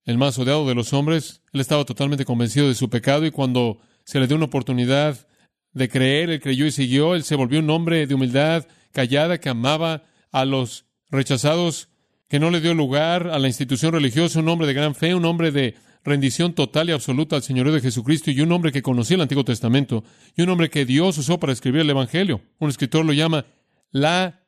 ¿El 0.06 0.18
más 0.18 0.38
odiado 0.40 0.68
de 0.68 0.76
los 0.76 0.94
hombres? 0.94 1.42
Él 1.54 1.62
estaba 1.62 1.86
totalmente 1.86 2.26
convencido 2.26 2.68
de 2.68 2.76
su 2.76 2.90
pecado 2.90 3.26
y 3.26 3.32
cuando 3.32 3.80
se 4.04 4.20
le 4.20 4.28
dio 4.28 4.36
una 4.36 4.46
oportunidad 4.46 5.28
de 5.74 5.90
creer, 5.90 6.30
él 6.30 6.42
creyó 6.42 6.66
y 6.66 6.72
siguió, 6.72 7.16
él 7.16 7.24
se 7.24 7.36
volvió 7.36 7.60
un 7.60 7.70
hombre 7.70 8.08
de 8.08 8.16
humildad, 8.16 8.68
callada, 8.92 9.40
que 9.40 9.50
amaba 9.50 10.04
a 10.32 10.44
los 10.46 10.86
rechazados, 11.10 11.90
que 12.28 12.40
no 12.40 12.50
le 12.50 12.62
dio 12.62 12.74
lugar 12.74 13.28
a 13.28 13.40
la 13.40 13.48
institución 13.48 13.94
religiosa, 13.94 14.40
un 14.40 14.50
hombre 14.50 14.68
de 14.68 14.74
gran 14.74 14.96
fe, 14.96 15.14
un 15.14 15.26
hombre 15.26 15.52
de 15.52 15.76
rendición 16.04 16.54
total 16.54 16.90
y 16.90 16.94
absoluta 16.94 17.36
al 17.36 17.44
Señorío 17.44 17.74
de 17.74 17.82
Jesucristo 17.82 18.32
y 18.32 18.42
un 18.42 18.52
hombre 18.52 18.72
que 18.72 18.82
conocía 18.82 19.16
el 19.16 19.22
Antiguo 19.22 19.46
Testamento 19.46 20.04
y 20.36 20.42
un 20.42 20.50
hombre 20.50 20.70
que 20.70 20.86
Dios 20.86 21.18
usó 21.18 21.40
para 21.40 21.54
escribir 21.54 21.82
el 21.82 21.90
Evangelio. 21.90 22.42
Un 22.60 22.70
escritor 22.70 23.06
lo 23.06 23.14
llama 23.14 23.46
la 23.92 24.44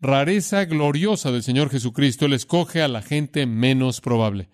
rareza 0.00 0.64
gloriosa 0.64 1.30
del 1.30 1.42
Señor 1.42 1.70
Jesucristo. 1.70 2.26
Él 2.26 2.32
escoge 2.32 2.82
a 2.82 2.88
la 2.88 3.02
gente 3.02 3.46
menos 3.46 4.00
probable. 4.00 4.48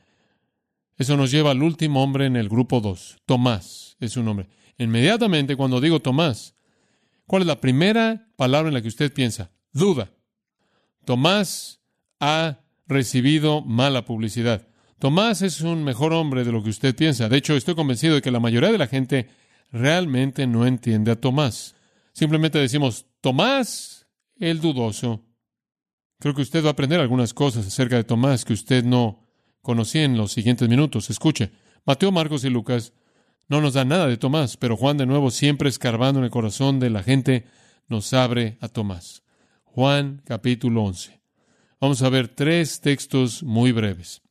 Eso 0.97 1.17
nos 1.17 1.31
lleva 1.31 1.51
al 1.51 1.63
último 1.63 2.03
hombre 2.03 2.27
en 2.27 2.37
el 2.37 2.49
grupo 2.49 2.81
2. 2.81 3.19
Tomás 3.27 3.97
es 4.01 4.13
su 4.13 4.23
nombre. 4.23 4.49
Inmediatamente 4.79 5.57
cuando 5.57 5.81
digo 5.81 6.01
Tomás, 6.01 6.55
¿cuál 7.27 7.43
es 7.43 7.49
la 7.49 7.61
primera 7.61 8.29
palabra 8.37 8.69
en 8.69 8.75
la 8.75 8.83
que 8.83 8.89
usted 8.89 9.13
piensa? 9.13 9.51
Duda. 9.73 10.13
Tomás 11.05 11.81
ha 12.21 12.61
recibido 12.87 13.63
mala 13.63 14.05
publicidad. 14.05 14.69
Tomás 14.99 15.43
es 15.43 15.63
un 15.63 15.83
mejor 15.83 16.13
hombre 16.13 16.45
de 16.45 16.53
lo 16.53 16.63
que 16.63 16.71
usted 16.71 16.95
piensa. 16.95 17.29
De 17.29 17.37
hecho, 17.37 17.57
estoy 17.57 17.75
convencido 17.75 18.15
de 18.15 18.23
que 18.23 18.31
la 18.31 18.39
mayoría 18.39 18.71
de 18.71 18.79
la 18.79 18.87
gente 18.87 19.29
realmente 19.73 20.47
no 20.47 20.67
entiende 20.67 21.11
a 21.11 21.21
Tomás. 21.21 21.75
Simplemente 22.13 22.59
decimos, 22.59 23.07
Tomás 23.21 24.07
el 24.39 24.61
dudoso. 24.61 25.25
Creo 26.19 26.35
que 26.35 26.43
usted 26.43 26.63
va 26.63 26.69
a 26.69 26.73
aprender 26.73 27.01
algunas 27.01 27.35
cosas 27.35 27.67
acerca 27.67 27.97
de 27.97 28.05
Tomás 28.05 28.45
que 28.45 28.53
usted 28.53 28.85
no 28.85 29.22
conocía 29.63 30.05
en 30.05 30.17
los 30.17 30.33
siguientes 30.33 30.69
minutos. 30.69 31.09
Escuche, 31.09 31.53
Mateo, 31.87 32.13
Marcos 32.13 32.45
y 32.45 32.51
Lucas 32.51 32.93
no 33.49 33.61
nos 33.61 33.75
dan 33.75 33.89
nada 33.89 34.07
de 34.07 34.17
Tomás, 34.17 34.57
pero 34.57 34.77
Juan 34.77 34.97
de 34.97 35.07
nuevo, 35.07 35.31
siempre 35.31 35.69
escarbando 35.69 36.21
en 36.21 36.25
el 36.25 36.31
corazón 36.31 36.81
de 36.81 36.91
la 36.91 37.03
gente, 37.03 37.47
nos 37.89 38.13
abre 38.13 38.59
a 38.61 38.69
Tomás. 38.69 39.23
Juan 39.65 40.23
capítulo 40.25 40.85
11. 40.85 41.21
Vamos 41.81 42.03
a 42.03 42.09
ver 42.09 42.29
tres 42.29 42.81
textos 42.81 43.43
muy 43.43 43.73
breves. 43.73 44.23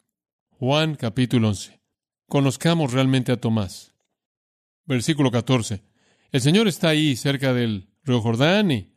Juan 0.49 0.95
capítulo 0.95 1.49
11. 1.49 1.81
Conozcamos 2.27 2.93
realmente 2.93 3.31
a 3.31 3.37
Tomás. 3.37 3.93
Versículo 4.85 5.31
14. 5.31 5.83
El 6.31 6.41
Señor 6.41 6.67
está 6.67 6.89
ahí 6.89 7.15
cerca 7.15 7.53
del 7.53 7.89
río 8.03 8.21
Jordán 8.21 8.71
y 8.71 8.93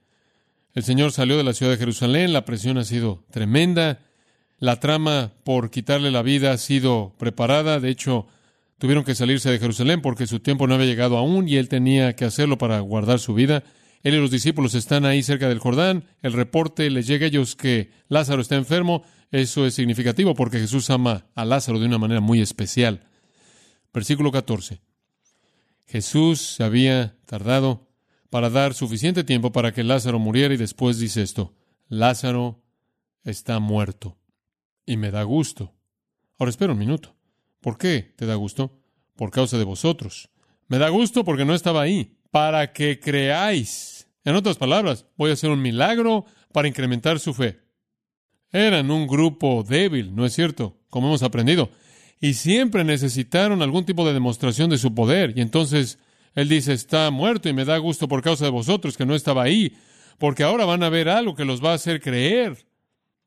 el 0.73 0.85
Señor 0.85 1.12
salió 1.12 1.37
de 1.37 1.45
la 1.45 1.53
ciudad 1.53 1.73
de 1.73 1.79
Jerusalén. 1.79 2.33
La 2.33 2.45
presión 2.45 2.79
ha 2.79 2.85
sido 2.85 3.25
tremenda. 3.31 4.04
La 4.64 4.80
trama 4.80 5.35
por 5.44 5.71
quitarle 5.71 6.11
la 6.11 6.23
vida 6.23 6.50
ha 6.50 6.56
sido 6.56 7.14
preparada. 7.18 7.80
De 7.80 7.90
hecho, 7.90 8.26
tuvieron 8.78 9.04
que 9.04 9.14
salirse 9.14 9.50
de 9.50 9.59
Jerusalén 9.59 10.00
porque 10.00 10.26
su 10.26 10.40
tiempo 10.40 10.66
no 10.66 10.75
había 10.75 10.87
llegado 10.87 11.18
aún 11.18 11.47
y 11.47 11.56
él 11.56 11.68
tenía 11.68 12.16
que 12.16 12.25
hacerlo 12.25 12.56
para 12.56 12.80
guardar 12.80 13.18
su 13.18 13.35
vida. 13.35 13.62
Él 14.02 14.14
y 14.14 14.21
los 14.21 14.30
discípulos 14.30 14.75
están 14.75 15.04
ahí 15.04 15.23
cerca 15.23 15.50
del 15.50 15.59
Jordán. 15.59 16.04
El 16.23 16.33
reporte 16.33 16.88
les 16.88 17.06
llega 17.06 17.26
a 17.26 17.28
ellos 17.28 17.56
que 17.56 17.90
Lázaro 18.09 18.40
está 18.40 18.56
enfermo. 18.56 19.04
Eso 19.30 19.66
es 19.66 19.75
significativo 19.75 20.35
porque 20.35 20.61
Jesús 20.61 20.88
ama 20.88 21.26
a 21.35 21.44
Lázaro 21.44 21.78
de 21.78 21.85
una 21.85 21.99
manera 21.99 22.23
muy 22.23 22.40
especial. 22.40 23.06
Versículo 23.92 24.33
14. 24.33 24.80
Jesús 25.88 26.40
se 26.40 26.64
había 26.64 27.18
tardado 27.26 27.90
para 28.30 28.49
dar 28.49 28.73
suficiente 28.73 29.25
tiempo 29.25 29.52
para 29.52 29.75
que 29.75 29.85
Lázaro 29.85 30.18
muriera 30.18 30.54
y 30.54 30.56
después 30.56 30.99
dice 30.99 31.21
esto, 31.21 31.54
Lázaro 31.87 32.62
está 33.25 33.59
muerto. 33.59 34.16
Y 34.87 34.97
me 34.97 35.11
da 35.11 35.23
gusto. 35.23 35.73
Ahora 36.38 36.50
espera 36.50 36.73
un 36.73 36.79
minuto. 36.79 37.14
¿Por 37.61 37.79
qué 37.79 38.14
te 38.17 38.26
da 38.26 38.35
gusto? 38.35 38.79
Por 39.17 39.31
causa 39.31 39.57
de 39.57 39.64
vosotros. 39.64 40.31
Me 40.69 40.79
da 40.79 40.88
gusto 40.88 41.25
porque 41.25 41.45
no 41.45 41.55
estaba 41.55 41.83
ahí, 41.83 42.19
para 42.31 42.73
que 42.73 43.00
creáis. 43.00 44.09
En 44.25 44.35
otras 44.35 44.57
palabras, 44.57 45.07
voy 45.17 45.31
a 45.31 45.35
hacer 45.35 45.50
un 45.50 45.62
milagro 45.62 46.25
para 46.53 46.69
incrementar 46.69 47.21
su 47.21 47.35
fe. 47.35 47.61
Eran 48.50 48.91
un 48.91 49.07
grupo 49.07 49.64
débil, 49.67 50.14
¿no 50.14 50.25
es 50.25 50.33
cierto? 50.33 50.79
Como 50.88 51.09
hemos 51.09 51.23
aprendido. 51.23 51.71
Y 52.21 52.35
siempre 52.35 52.85
necesitaron 52.85 53.62
algún 53.62 53.85
tipo 53.85 54.07
de 54.07 54.14
demostración 54.14 54.71
de 54.71 54.79
su 54.79 54.95
poder. 54.95 55.37
Y 55.37 55.41
entonces 55.41 55.99
él 56.35 56.49
dice, 56.49 56.73
está 56.73 57.11
muerto 57.11 57.49
y 57.49 57.53
me 57.53 57.64
da 57.64 57.79
gusto 57.79 58.09
por 58.09 58.23
causa 58.23 58.45
de 58.45 58.50
vosotros 58.50 58.97
que 58.97 59.07
no 59.07 59.14
estaba 59.14 59.43
ahí, 59.43 59.76
porque 60.19 60.43
ahora 60.43 60.64
van 60.64 60.83
a 60.83 60.88
ver 60.88 61.09
algo 61.09 61.35
que 61.35 61.45
los 61.45 61.62
va 61.62 61.73
a 61.73 61.75
hacer 61.75 62.00
creer. 62.00 62.67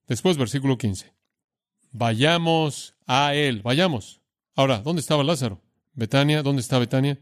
Después, 0.08 0.38
versículo 0.38 0.78
15. 0.78 1.17
Vayamos 1.92 2.96
a 3.06 3.34
él, 3.34 3.62
vayamos. 3.62 4.22
Ahora, 4.56 4.80
¿dónde 4.80 5.02
estaba 5.02 5.24
Lázaro? 5.24 5.62
Betania, 5.94 6.44
¿dónde 6.44 6.62
está 6.62 6.80
Betania? 6.80 7.20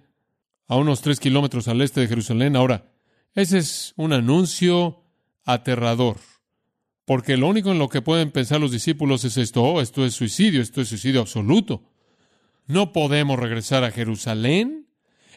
A 0.67 0.75
unos 0.77 1.01
tres 1.01 1.19
kilómetros 1.19 1.67
al 1.67 1.81
este 1.81 2.01
de 2.01 2.07
Jerusalén. 2.07 2.55
Ahora, 2.55 2.91
ese 3.33 3.57
es 3.57 3.93
un 3.97 4.13
anuncio 4.13 5.03
aterrador. 5.43 6.17
Porque 7.05 7.37
lo 7.37 7.47
único 7.47 7.71
en 7.71 7.79
lo 7.79 7.89
que 7.89 8.01
pueden 8.01 8.31
pensar 8.31 8.59
los 8.59 8.71
discípulos 8.71 9.23
es 9.25 9.37
esto, 9.37 9.63
oh, 9.63 9.81
esto 9.81 10.05
es 10.05 10.15
suicidio, 10.15 10.61
esto 10.61 10.81
es 10.81 10.87
suicidio 10.87 11.21
absoluto. 11.21 11.83
No 12.65 12.93
podemos 12.93 13.37
regresar 13.37 13.83
a 13.83 13.91
Jerusalén. 13.91 14.87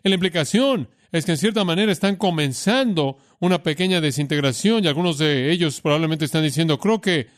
la 0.02 0.14
implicación 0.14 0.88
es 1.12 1.24
que 1.24 1.32
en 1.32 1.38
cierta 1.38 1.64
manera 1.64 1.92
están 1.92 2.16
comenzando 2.16 3.18
una 3.38 3.62
pequeña 3.62 4.00
desintegración 4.00 4.84
y 4.84 4.88
algunos 4.88 5.18
de 5.18 5.50
ellos 5.50 5.80
probablemente 5.80 6.24
están 6.24 6.42
diciendo, 6.42 6.78
creo 6.78 7.00
que 7.00 7.28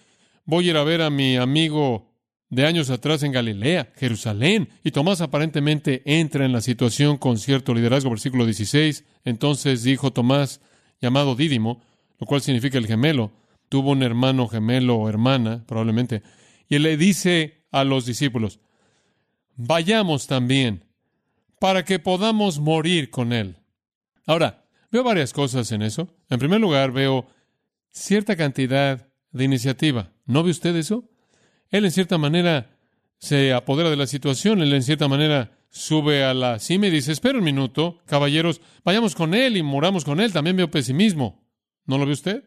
voy 0.50 0.66
a 0.66 0.71
ir 0.71 0.76
a 0.76 0.83
ver 0.83 1.00
a 1.00 1.11
mi 1.11 1.37
amigo 1.37 2.11
de 2.49 2.66
años 2.66 2.90
atrás 2.90 3.23
en 3.23 3.30
Galilea, 3.30 3.92
Jerusalén, 3.95 4.69
y 4.83 4.90
Tomás 4.90 5.21
aparentemente 5.21 6.02
entra 6.04 6.45
en 6.45 6.50
la 6.50 6.61
situación 6.61 7.19
con 7.19 7.38
cierto 7.38 7.73
liderazgo, 7.73 8.11
versículo 8.11 8.45
16. 8.45 9.04
Entonces 9.25 9.85
dijo 9.85 10.12
Tomás, 10.12 10.61
llamado 11.00 11.37
Dídimo, 11.37 11.80
lo 12.19 12.26
cual 12.26 12.40
significa 12.40 12.78
el 12.78 12.88
gemelo, 12.88 13.30
tuvo 13.69 13.92
un 13.92 14.02
hermano 14.02 14.49
gemelo 14.49 14.97
o 14.97 15.09
hermana, 15.09 15.62
probablemente, 15.69 16.25
y 16.69 16.80
le 16.80 16.97
dice 16.97 17.62
a 17.71 17.85
los 17.85 18.04
discípulos, 18.04 18.59
vayamos 19.54 20.26
también 20.26 20.85
para 21.61 21.85
que 21.85 22.00
podamos 22.00 22.59
morir 22.59 23.11
con 23.11 23.33
él. 23.33 23.54
Ahora, 24.26 24.64
veo 24.90 25.04
varias 25.04 25.33
cosas 25.33 25.71
en 25.71 25.83
eso. 25.83 26.09
En 26.28 26.40
primer 26.40 26.61
lugar, 26.61 26.90
veo 26.90 27.28
cierta 27.92 28.35
cantidad 28.35 29.07
de 29.30 29.45
iniciativa. 29.45 30.11
¿No 30.31 30.45
ve 30.45 30.53
usted 30.53 30.77
eso? 30.77 31.11
Él 31.71 31.85
en 31.85 31.91
cierta 31.91 32.17
manera 32.17 32.77
se 33.19 33.53
apodera 33.53 33.91
de 33.91 33.97
la 33.97 34.07
situación, 34.07 34.63
él 34.63 34.73
en 34.73 34.85
cierta 34.85 35.09
manera 35.09 35.59
sube 35.71 36.23
a 36.23 36.35
la 36.35 36.61
cima 36.61 36.87
y 36.87 36.91
dice, 36.91 37.11
espera 37.11 37.39
un 37.39 37.45
minuto, 37.45 37.99
caballeros, 38.07 38.61
vayamos 38.85 39.17
con 39.17 39.35
él 39.35 39.57
y 39.57 39.65
moramos 39.65 40.05
con 40.05 40.21
él. 40.21 40.33
También 40.33 40.57
veo 40.57 40.71
pesimismo. 40.71 41.45
¿No 41.85 41.99
lo 41.99 42.07
ve 42.07 42.13
usted? 42.13 42.45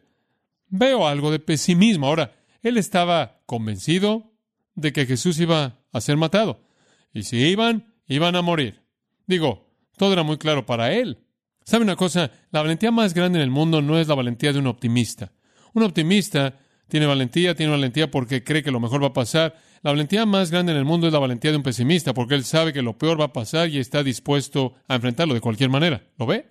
Veo 0.68 1.06
algo 1.06 1.30
de 1.30 1.40
pesimismo. 1.40 2.06
Ahora, 2.06 2.32
él 2.62 2.78
estaba 2.78 3.42
convencido 3.44 4.32
de 4.74 4.94
que 4.94 5.04
Jesús 5.04 5.38
iba 5.38 5.78
a 5.92 6.00
ser 6.00 6.16
matado. 6.16 6.66
Y 7.12 7.24
si 7.24 7.36
iban, 7.36 7.92
iban 8.06 8.34
a 8.34 8.40
morir. 8.40 8.80
Digo, 9.26 9.68
todo 9.98 10.14
era 10.14 10.22
muy 10.22 10.38
claro 10.38 10.64
para 10.64 10.90
él. 10.92 11.18
¿Sabe 11.64 11.84
una 11.84 11.96
cosa? 11.96 12.30
La 12.50 12.62
valentía 12.62 12.90
más 12.90 13.12
grande 13.12 13.38
en 13.38 13.42
el 13.42 13.50
mundo 13.50 13.82
no 13.82 13.98
es 13.98 14.08
la 14.08 14.14
valentía 14.14 14.54
de 14.54 14.58
un 14.58 14.68
optimista. 14.68 15.32
Un 15.74 15.82
optimista 15.82 16.58
tiene 16.94 17.06
valentía, 17.06 17.56
tiene 17.56 17.72
valentía 17.72 18.08
porque 18.08 18.44
cree 18.44 18.62
que 18.62 18.70
lo 18.70 18.78
mejor 18.78 19.02
va 19.02 19.08
a 19.08 19.12
pasar. 19.12 19.56
La 19.82 19.90
valentía 19.90 20.26
más 20.26 20.52
grande 20.52 20.70
en 20.70 20.78
el 20.78 20.84
mundo 20.84 21.08
es 21.08 21.12
la 21.12 21.18
valentía 21.18 21.50
de 21.50 21.56
un 21.56 21.64
pesimista 21.64 22.14
porque 22.14 22.36
él 22.36 22.44
sabe 22.44 22.72
que 22.72 22.82
lo 22.82 22.96
peor 22.96 23.20
va 23.20 23.24
a 23.24 23.32
pasar 23.32 23.68
y 23.68 23.80
está 23.80 24.04
dispuesto 24.04 24.74
a 24.86 24.94
enfrentarlo 24.94 25.34
de 25.34 25.40
cualquier 25.40 25.70
manera. 25.70 26.06
¿Lo 26.16 26.26
ve? 26.26 26.46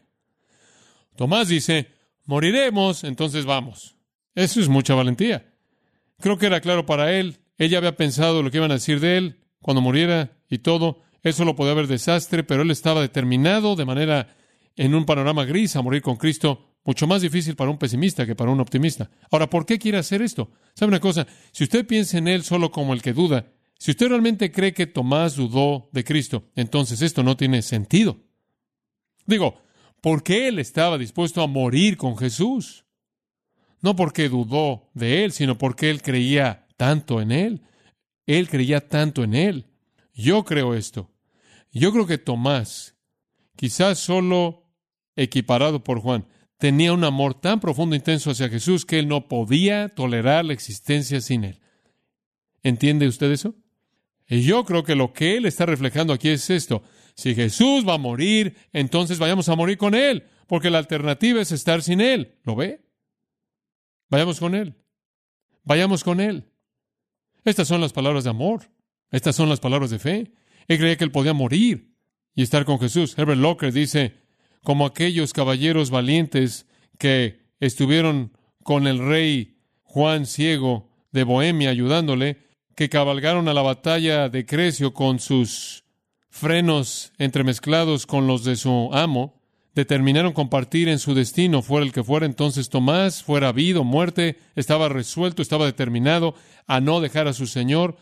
Tomás 1.16 1.48
dice, 1.48 1.94
moriremos, 2.26 3.06
entonces 3.06 3.46
vamos. 3.46 3.96
Eso 4.36 4.60
es 4.60 4.68
mucha 4.68 4.94
valentía. 4.96 5.54
Creo 6.20 6.38
que 6.38 6.48
era 6.48 6.60
claro 6.60 6.86
para 6.86 7.14
él. 7.14 7.38
Ella 7.58 7.78
había 7.78 7.96
pensado 7.96 8.44
lo 8.44 8.52
que 8.52 8.58
iban 8.58 8.72
a 8.72 8.74
decir 8.74 9.00
de 9.00 9.16
él 9.16 9.40
cuando 9.62 9.80
muriera 9.80 10.34
y 10.50 10.58
todo. 10.58 11.04
Eso 11.22 11.46
lo 11.46 11.56
podía 11.56 11.72
haber 11.72 11.88
desastre, 11.88 12.44
pero 12.44 12.64
él 12.64 12.72
estaba 12.72 13.00
determinado 13.00 13.78
de 13.78 13.86
manera 13.86 14.36
en 14.76 14.94
un 14.94 15.06
panorama 15.06 15.46
gris 15.46 15.78
a 15.78 15.82
morir 15.82 16.02
con 16.02 16.18
Cristo. 16.18 16.73
Mucho 16.86 17.08
más 17.08 17.22
difícil 17.22 17.56
para 17.56 17.72
un 17.72 17.78
pesimista 17.78 18.26
que 18.26 18.36
para 18.36 18.52
un 18.52 18.60
optimista. 18.60 19.10
Ahora, 19.32 19.50
¿por 19.50 19.66
qué 19.66 19.80
quiere 19.80 19.98
hacer 19.98 20.22
esto? 20.22 20.52
¿Sabe 20.74 20.90
una 20.90 21.00
cosa? 21.00 21.26
Si 21.52 21.64
usted 21.64 21.88
piensa 21.88 22.18
en 22.18 22.28
él 22.28 22.44
solo 22.44 22.72
como 22.72 22.94
el 22.94 23.02
que 23.02 23.14
duda, 23.14 23.54
si 23.78 23.92
usted 23.92 24.10
realmente 24.10 24.52
cree 24.52 24.74
que 24.74 24.88
Tomás 24.88 25.36
dudó 25.36 25.90
de 25.92 26.04
Cristo, 26.04 26.50
entonces 26.56 27.02
esto 27.02 27.24
no 27.24 27.38
tiene 27.38 27.62
sentido. 27.62 28.18
Digo, 29.26 29.62
¿por 30.02 30.24
qué 30.24 30.50
él 30.50 30.60
estaba 30.60 30.98
dispuesto 30.98 31.42
a 31.42 31.48
morir 31.48 31.98
con 31.98 32.18
Jesús? 32.18 32.86
No 33.82 33.96
porque 33.96 34.30
dudó 34.30 34.90
de 34.94 35.24
él, 35.24 35.32
sino 35.32 35.58
porque 35.58 35.90
él 35.90 36.02
creía 36.02 36.68
tanto 36.78 37.22
en 37.22 37.32
él. 37.32 37.62
Él 38.26 38.50
creía 38.50 38.88
tanto 38.88 39.24
en 39.24 39.34
él. 39.34 39.68
Yo 40.14 40.46
creo 40.46 40.74
esto. 40.74 41.12
Yo 41.72 41.92
creo 41.92 42.08
que 42.08 42.18
Tomás, 42.18 42.96
quizás 43.56 44.00
solo 44.00 44.70
equiparado 45.16 45.84
por 45.84 46.00
Juan, 46.00 46.26
tenía 46.64 46.94
un 46.94 47.04
amor 47.04 47.34
tan 47.34 47.60
profundo 47.60 47.94
e 47.94 47.98
intenso 47.98 48.32
hacia 48.32 48.48
Jesús 48.48 48.86
que 48.86 48.98
él 48.98 49.10
no 49.10 49.28
podía 49.28 49.90
tolerar 49.90 50.46
la 50.46 50.54
existencia 50.54 51.20
sin 51.20 51.44
él. 51.44 51.60
¿Entiende 52.62 53.06
usted 53.06 53.30
eso? 53.34 53.54
Y 54.30 54.44
yo 54.44 54.64
creo 54.64 54.86
que 54.86 54.96
lo 54.96 55.12
que 55.12 55.36
él 55.36 55.46
está 55.46 55.66
reflejando 55.66 56.14
aquí 56.14 56.30
es 56.30 56.50
esto. 56.50 56.82
Si 57.16 57.36
Jesús 57.36 57.86
va 57.86 57.96
a 57.96 57.98
morir, 57.98 58.56
entonces 58.72 59.20
vayamos 59.20 59.50
a 59.50 59.58
morir 59.58 59.78
con 59.78 59.94
él, 59.94 60.24
porque 60.48 60.70
la 60.70 60.78
alternativa 60.78 61.42
es 61.42 61.52
estar 61.52 61.84
sin 61.84 62.00
él. 62.00 62.40
¿Lo 62.46 62.56
ve? 62.56 62.86
Vayamos 64.10 64.40
con 64.40 64.56
Él. 64.56 64.74
Vayamos 65.66 66.02
con 66.06 66.22
Él. 66.22 66.50
Estas 67.44 67.68
son 67.68 67.82
las 67.82 67.92
palabras 67.92 68.24
de 68.24 68.30
amor. 68.30 68.72
Estas 69.12 69.36
son 69.36 69.50
las 69.50 69.60
palabras 69.60 69.90
de 69.90 70.00
fe. 70.00 70.32
Él 70.70 70.78
creía 70.78 70.96
que 70.96 71.04
Él 71.04 71.12
podía 71.12 71.34
morir 71.34 71.94
y 72.34 72.42
estar 72.42 72.64
con 72.64 72.80
Jesús. 72.80 73.18
Herbert 73.18 73.42
Locker 73.42 73.74
dice, 73.74 74.23
como 74.64 74.86
aquellos 74.86 75.34
caballeros 75.34 75.90
valientes 75.90 76.66
que 76.98 77.40
estuvieron 77.60 78.32
con 78.64 78.88
el 78.88 79.00
rey 79.00 79.58
Juan 79.84 80.26
Ciego 80.26 80.90
de 81.12 81.24
Bohemia 81.24 81.70
ayudándole, 81.70 82.38
que 82.76 82.90
cabalgaron 82.90 83.48
a 83.48 83.54
la 83.54 83.62
batalla 83.62 84.30
de 84.30 84.46
Crecio 84.46 84.94
con 84.94 85.20
sus 85.20 85.84
frenos 86.30 87.14
entremezclados 87.20 88.08
con 88.08 88.26
los 88.26 88.44
de 88.44 88.56
su 88.56 88.90
amo, 88.94 89.40
determinaron 89.76 90.34
compartir 90.34 90.88
en 90.88 90.98
su 90.98 91.14
destino, 91.14 91.62
fuera 91.62 91.86
el 91.86 91.92
que 91.92 92.04
fuera. 92.04 92.26
Entonces 92.26 92.70
Tomás, 92.70 93.22
fuera 93.22 93.52
vida 93.52 93.82
o 93.82 93.84
muerte, 93.84 94.38
estaba 94.56 94.90
resuelto, 94.90 95.42
estaba 95.42 95.66
determinado 95.66 96.36
a 96.66 96.80
no 96.80 97.02
dejar 97.02 97.28
a 97.28 97.34
su 97.34 97.46
Señor, 97.46 97.98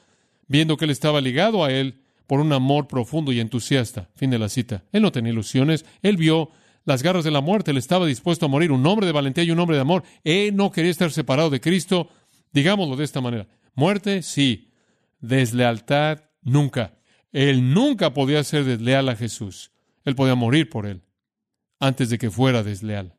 viendo 0.48 0.78
que 0.78 0.86
él 0.86 0.92
estaba 0.92 1.20
ligado 1.22 1.66
a 1.66 1.72
él 1.72 2.02
por 2.32 2.40
un 2.40 2.54
amor 2.54 2.88
profundo 2.88 3.34
y 3.34 3.42
entusiasta. 3.42 4.08
Fin 4.16 4.30
de 4.30 4.40
la 4.40 4.48
cita. 4.48 4.86
Él 4.94 5.02
no 5.02 5.12
tenía 5.12 5.34
ilusiones, 5.34 5.84
él 6.02 6.16
vio 6.16 6.50
las 6.86 7.04
garras 7.04 7.26
de 7.26 7.32
la 7.32 7.42
muerte, 7.42 7.72
él 7.72 7.78
estaba 7.78 8.06
dispuesto 8.06 8.46
a 8.46 8.48
morir, 8.48 8.72
un 8.72 8.86
hombre 8.88 9.06
de 9.06 9.12
valentía 9.12 9.44
y 9.44 9.52
un 9.52 9.60
hombre 9.60 9.76
de 9.76 9.82
amor. 9.82 10.04
Él 10.24 10.56
no 10.56 10.72
quería 10.72 10.92
estar 10.92 11.12
separado 11.12 11.50
de 11.50 11.60
Cristo, 11.60 12.08
digámoslo 12.54 12.96
de 12.96 13.04
esta 13.04 13.20
manera. 13.20 13.50
Muerte, 13.76 14.22
sí. 14.22 14.72
Deslealtad, 15.20 16.22
nunca. 16.42 16.94
Él 17.34 17.74
nunca 17.74 18.14
podía 18.14 18.42
ser 18.46 18.64
desleal 18.64 19.10
a 19.10 19.18
Jesús. 19.18 19.74
Él 20.06 20.16
podía 20.16 20.36
morir 20.36 20.70
por 20.70 20.86
él 20.86 21.02
antes 21.82 22.10
de 22.10 22.18
que 22.18 22.32
fuera 22.32 22.64
desleal. 22.64 23.18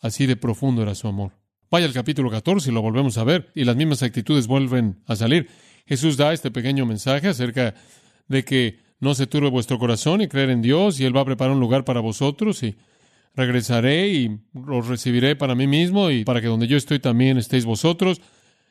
Así 0.00 0.26
de 0.26 0.34
profundo 0.34 0.82
era 0.82 0.96
su 0.96 1.06
amor. 1.06 1.38
Vaya 1.70 1.86
al 1.86 1.92
capítulo 1.92 2.28
14 2.28 2.70
y 2.70 2.74
lo 2.74 2.82
volvemos 2.82 3.18
a 3.18 3.24
ver, 3.24 3.52
y 3.54 3.62
las 3.62 3.76
mismas 3.76 4.02
actitudes 4.02 4.48
vuelven 4.48 5.00
a 5.06 5.14
salir. 5.14 5.48
Jesús 5.86 6.16
da 6.16 6.32
este 6.32 6.50
pequeño 6.50 6.86
mensaje 6.86 7.28
acerca 7.28 7.76
de 8.28 8.44
que 8.44 8.78
no 9.00 9.14
se 9.14 9.26
turbe 9.26 9.50
vuestro 9.50 9.78
corazón 9.78 10.20
y 10.20 10.28
creer 10.28 10.50
en 10.50 10.62
Dios, 10.62 11.00
y 11.00 11.04
Él 11.04 11.16
va 11.16 11.22
a 11.22 11.24
preparar 11.24 11.54
un 11.54 11.60
lugar 11.60 11.84
para 11.84 12.00
vosotros, 12.00 12.62
y 12.62 12.76
regresaré 13.34 14.08
y 14.08 14.40
os 14.54 14.86
recibiré 14.86 15.36
para 15.36 15.54
mí 15.54 15.66
mismo, 15.66 16.10
y 16.10 16.24
para 16.24 16.40
que 16.40 16.46
donde 16.48 16.66
yo 16.66 16.76
estoy 16.76 16.98
también 16.98 17.38
estéis 17.38 17.64
vosotros, 17.64 18.20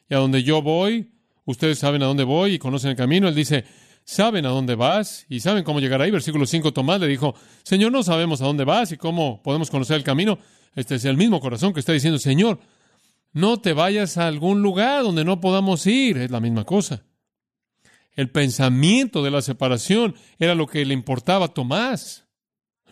y 0.09 0.15
a 0.15 0.17
donde 0.17 0.43
yo 0.43 0.61
voy, 0.61 1.11
ustedes 1.45 1.79
saben 1.79 2.03
a 2.03 2.05
dónde 2.05 2.23
voy 2.23 2.53
y 2.53 2.59
conocen 2.59 2.91
el 2.91 2.95
camino. 2.95 3.27
Él 3.27 3.35
dice, 3.35 3.65
saben 4.03 4.45
a 4.45 4.49
dónde 4.49 4.75
vas 4.75 5.25
y 5.27 5.41
saben 5.41 5.63
cómo 5.63 5.79
llegar 5.79 6.01
ahí. 6.01 6.11
Versículo 6.11 6.45
5, 6.45 6.71
Tomás 6.71 6.99
le 7.01 7.07
dijo, 7.07 7.35
Señor, 7.63 7.91
no 7.91 8.03
sabemos 8.03 8.41
a 8.41 8.45
dónde 8.45 8.63
vas 8.63 8.91
y 8.91 8.97
cómo 8.97 9.41
podemos 9.43 9.69
conocer 9.69 9.97
el 9.97 10.03
camino. 10.03 10.39
Este 10.75 10.95
es 10.95 11.05
el 11.05 11.17
mismo 11.17 11.39
corazón 11.39 11.73
que 11.73 11.79
está 11.79 11.91
diciendo, 11.91 12.19
Señor, 12.19 12.59
no 13.33 13.59
te 13.59 13.73
vayas 13.73 14.17
a 14.17 14.27
algún 14.27 14.61
lugar 14.61 15.03
donde 15.03 15.25
no 15.25 15.41
podamos 15.41 15.85
ir. 15.87 16.17
Es 16.17 16.31
la 16.31 16.39
misma 16.39 16.63
cosa. 16.63 17.03
El 18.17 18.31
pensamiento 18.31 19.23
de 19.23 19.29
la 19.29 19.43
separación 19.43 20.15
era 20.39 20.55
lo 20.55 20.65
que 20.65 20.83
le 20.83 20.95
importaba 20.95 21.45
a 21.45 21.53
Tomás. 21.53 22.27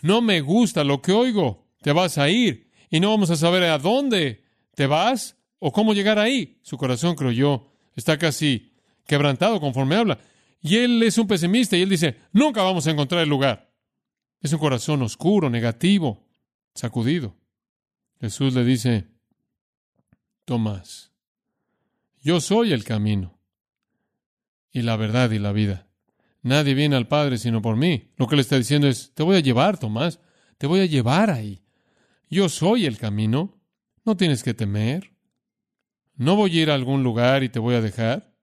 No 0.02 0.22
me 0.22 0.40
gusta 0.40 0.84
lo 0.84 1.02
que 1.02 1.12
oigo. 1.12 1.68
Te 1.82 1.92
vas 1.92 2.20
a 2.20 2.30
ir 2.30 2.70
y 2.92 3.00
no 3.00 3.10
vamos 3.10 3.32
a 3.32 3.36
saber 3.36 3.64
a 3.64 3.80
dónde 3.80 4.46
te 4.76 4.86
vas 4.86 5.36
o 5.58 5.72
cómo 5.72 5.96
llegar 5.96 6.20
ahí. 6.20 6.60
Su 6.62 6.78
corazón, 6.78 7.16
creo 7.16 7.32
yo, 7.32 7.72
está 7.96 8.20
casi 8.20 8.72
quebrantado 9.08 9.60
conforme 9.60 9.96
habla. 9.96 10.20
Y 10.62 10.78
él 10.78 11.02
es 11.02 11.18
un 11.18 11.28
pesimista 11.28 11.76
y 11.76 11.82
él 11.82 11.90
dice, 11.90 12.18
nunca 12.32 12.62
vamos 12.62 12.86
a 12.86 12.92
encontrar 12.92 13.24
el 13.24 13.30
lugar. 13.30 13.74
Es 14.42 14.54
un 14.54 14.60
corazón 14.60 15.02
oscuro, 15.02 15.50
negativo, 15.50 16.24
sacudido. 16.76 17.36
Jesús 18.22 18.54
le 18.54 18.64
dice, 18.64 19.08
Tomás, 20.46 21.12
yo 22.22 22.40
soy 22.40 22.74
el 22.74 22.84
camino 22.84 23.35
y 24.76 24.82
la 24.82 24.98
verdad 24.98 25.32
y 25.32 25.40
la 25.40 25.54
vida. 25.54 25.88
Nadie 26.42 26.74
viene 26.74 26.98
al 26.98 27.08
Padre 27.08 27.38
sino 27.38 27.62
por 27.62 27.78
mí. 27.78 28.12
Lo 28.18 28.28
que 28.28 28.36
le 28.36 28.42
está 28.42 28.58
diciendo 28.58 28.90
es, 28.90 29.14
te 29.14 29.24
voy 29.24 29.38
a 29.38 29.40
llevar, 29.40 29.80
Tomás, 29.80 30.20
te 30.58 30.68
voy 30.68 30.82
a 30.82 30.86
llevar 30.86 31.30
ahí. 31.30 31.64
Yo 32.30 32.50
soy 32.50 32.86
el 32.86 32.98
camino, 32.98 33.58
no 34.04 34.18
tienes 34.18 34.44
que 34.44 34.54
temer. 34.54 35.14
No 36.16 36.36
voy 36.36 36.60
a 36.60 36.62
ir 36.64 36.72
a 36.72 36.76
algún 36.76 37.04
lugar 37.04 37.42
y 37.42 37.48
te 37.48 37.58
voy 37.58 37.76
a 37.76 37.82
dejar. 37.82 38.36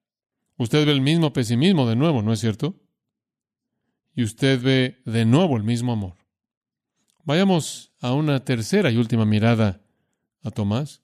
Usted 0.57 0.87
ve 0.87 0.93
el 0.93 1.03
mismo 1.03 1.35
pesimismo 1.35 1.87
de 1.87 1.97
nuevo, 1.97 2.23
¿no 2.23 2.33
es 2.33 2.41
cierto? 2.41 2.81
Y 4.15 4.23
usted 4.23 4.63
ve 4.63 5.03
de 5.05 5.27
nuevo 5.27 5.59
el 5.59 5.65
mismo 5.65 5.93
amor. 5.93 6.15
Vayamos 7.25 7.93
a 8.01 8.15
una 8.15 8.43
tercera 8.43 8.91
y 8.91 8.97
última 8.97 9.27
mirada 9.27 9.83
a 10.43 10.51
Tomás. 10.51 11.03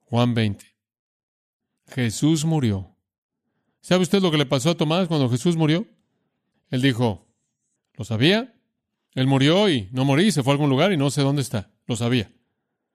Juan 0.00 0.34
20. 0.34 0.66
Jesús 1.86 2.44
murió. 2.44 2.91
¿Sabe 3.82 4.02
usted 4.02 4.22
lo 4.22 4.30
que 4.30 4.38
le 4.38 4.46
pasó 4.46 4.70
a 4.70 4.76
Tomás 4.76 5.08
cuando 5.08 5.28
Jesús 5.28 5.56
murió? 5.56 5.86
Él 6.70 6.80
dijo, 6.80 7.26
¿lo 7.94 8.04
sabía? 8.04 8.54
Él 9.14 9.26
murió 9.26 9.68
y 9.68 9.88
no 9.92 10.06
morí, 10.06 10.32
se 10.32 10.42
fue 10.42 10.52
a 10.52 10.54
algún 10.54 10.70
lugar 10.70 10.92
y 10.92 10.96
no 10.96 11.10
sé 11.10 11.20
dónde 11.20 11.42
está. 11.42 11.70
Lo 11.86 11.96
sabía. 11.96 12.32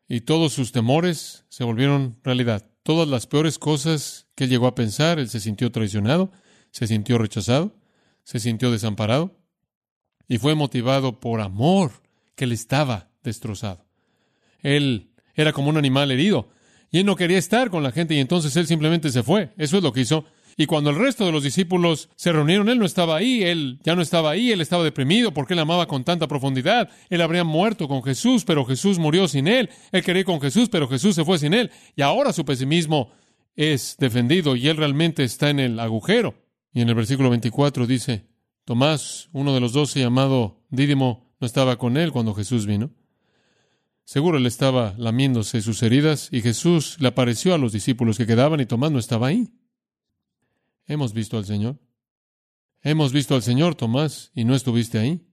Y 0.08 0.22
todos 0.22 0.54
sus 0.54 0.72
temores 0.72 1.46
se 1.50 1.64
volvieron 1.64 2.18
realidad 2.24 2.66
todas 2.88 3.10
las 3.10 3.28
peores 3.28 3.60
cosas 3.60 4.28
que 4.34 4.46
él 4.46 4.50
llegó 4.50 4.66
a 4.66 4.74
pensar. 4.74 5.20
Él 5.20 5.28
se 5.28 5.42
sintió 5.42 5.74
traicionado, 5.74 6.32
se 6.72 6.88
sintió 6.88 7.18
rechazado, 7.18 7.76
se 8.24 8.40
sintió 8.40 8.72
desamparado 8.72 9.36
y 10.30 10.38
fue 10.38 10.56
motivado 10.56 11.20
por 11.20 11.42
amor 11.42 11.92
que 12.36 12.46
él 12.46 12.54
estaba 12.54 13.10
destrozado. 13.24 13.86
Él 14.62 15.12
era 15.36 15.52
como 15.52 15.68
un 15.68 15.76
animal 15.76 16.12
herido 16.12 16.48
y 16.90 17.00
él 17.00 17.06
no 17.06 17.18
quería 17.18 17.38
estar 17.38 17.70
con 17.70 17.84
la 17.84 17.92
gente 17.92 18.16
y 18.16 18.20
entonces 18.20 18.56
él 18.56 18.68
simplemente 18.68 19.10
se 19.10 19.22
fue. 19.22 19.52
Eso 19.58 19.76
es 19.76 19.84
lo 19.84 19.92
que 19.92 20.00
hizo. 20.00 20.24
Y 20.60 20.66
cuando 20.66 20.90
el 20.90 20.96
resto 20.96 21.24
de 21.24 21.32
los 21.32 21.44
discípulos 21.44 22.10
se 22.16 22.32
reunieron, 22.32 22.68
él 22.68 22.80
no 22.80 22.86
estaba 22.86 23.16
ahí, 23.16 23.44
él 23.44 23.80
ya 23.84 23.96
no 23.96 24.02
estaba 24.02 24.32
ahí, 24.32 24.52
él 24.52 24.60
estaba 24.60 24.84
deprimido 24.84 25.32
porque 25.32 25.54
él 25.54 25.60
amaba 25.60 25.88
con 25.88 26.04
tanta 26.04 26.28
profundidad. 26.28 26.90
Él 27.12 27.22
habría 27.22 27.44
muerto 27.44 27.88
con 27.88 28.02
Jesús, 28.02 28.44
pero 28.44 28.66
Jesús 28.66 28.98
murió 28.98 29.28
sin 29.28 29.48
él. 29.48 29.70
Él 29.92 30.04
quería 30.04 30.22
ir 30.22 30.26
con 30.26 30.42
Jesús, 30.42 30.68
pero 30.70 30.88
Jesús 30.88 31.14
se 31.14 31.24
fue 31.24 31.38
sin 31.38 31.54
él. 31.54 31.70
Y 31.96 32.02
ahora 32.02 32.34
su 32.34 32.44
pesimismo 32.44 33.12
es 33.56 33.98
defendido 34.00 34.56
y 34.56 34.68
él 34.68 34.78
realmente 34.78 35.24
está 35.24 35.52
en 35.52 35.60
el 35.60 35.80
agujero. 35.80 36.34
Y 36.74 36.82
en 36.82 36.90
el 36.90 36.96
versículo 36.96 37.30
24 37.30 37.86
dice, 37.86 38.26
Tomás, 38.66 39.30
uno 39.34 39.54
de 39.54 39.60
los 39.60 39.74
doce 39.74 40.00
llamado 40.00 40.64
Dídimo, 40.72 41.32
no 41.40 41.46
estaba 41.46 41.78
con 41.78 41.98
él 41.98 42.12
cuando 42.12 42.34
Jesús 42.34 42.66
vino. 42.66 42.90
Seguro 44.06 44.40
él 44.40 44.48
estaba 44.48 44.96
lamiéndose 44.98 45.62
sus 45.62 45.84
heridas 45.84 46.30
y 46.32 46.42
Jesús 46.42 46.98
le 47.00 47.10
apareció 47.10 47.54
a 47.54 47.60
los 47.60 47.74
discípulos 47.74 48.18
que 48.18 48.26
quedaban 48.26 48.60
y 48.60 48.66
Tomás 48.66 48.92
no 48.92 48.98
estaba 48.98 49.28
ahí. 49.28 49.50
Hemos 50.88 51.14
visto 51.14 51.38
al 51.38 51.46
Señor. 51.46 51.80
Hemos 52.82 53.12
visto 53.12 53.36
al 53.36 53.44
Señor, 53.44 53.76
Tomás, 53.76 54.32
y 54.34 54.46
no 54.46 54.56
estuviste 54.56 54.98
ahí. 54.98 55.28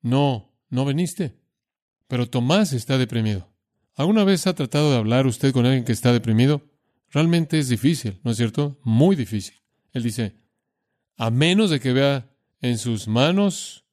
No, 0.00 0.52
no 0.68 0.84
viniste. 0.84 1.38
Pero 2.08 2.28
Tomás 2.28 2.72
está 2.72 2.98
deprimido. 2.98 3.48
¿Alguna 3.94 4.24
vez 4.24 4.46
ha 4.46 4.54
tratado 4.54 4.90
de 4.90 4.96
hablar 4.96 5.26
usted 5.26 5.52
con 5.52 5.64
alguien 5.64 5.84
que 5.84 5.92
está 5.92 6.12
deprimido? 6.12 6.68
Realmente 7.10 7.58
es 7.58 7.68
difícil, 7.68 8.20
¿no 8.24 8.32
es 8.32 8.36
cierto? 8.36 8.80
Muy 8.82 9.16
difícil. 9.16 9.54
Él 9.92 10.02
dice, 10.02 10.36
a 11.16 11.30
menos 11.30 11.70
de 11.70 11.78
que 11.78 11.92
vea 11.92 12.34
en 12.60 12.78
sus 12.78 13.06
manos 13.06 13.84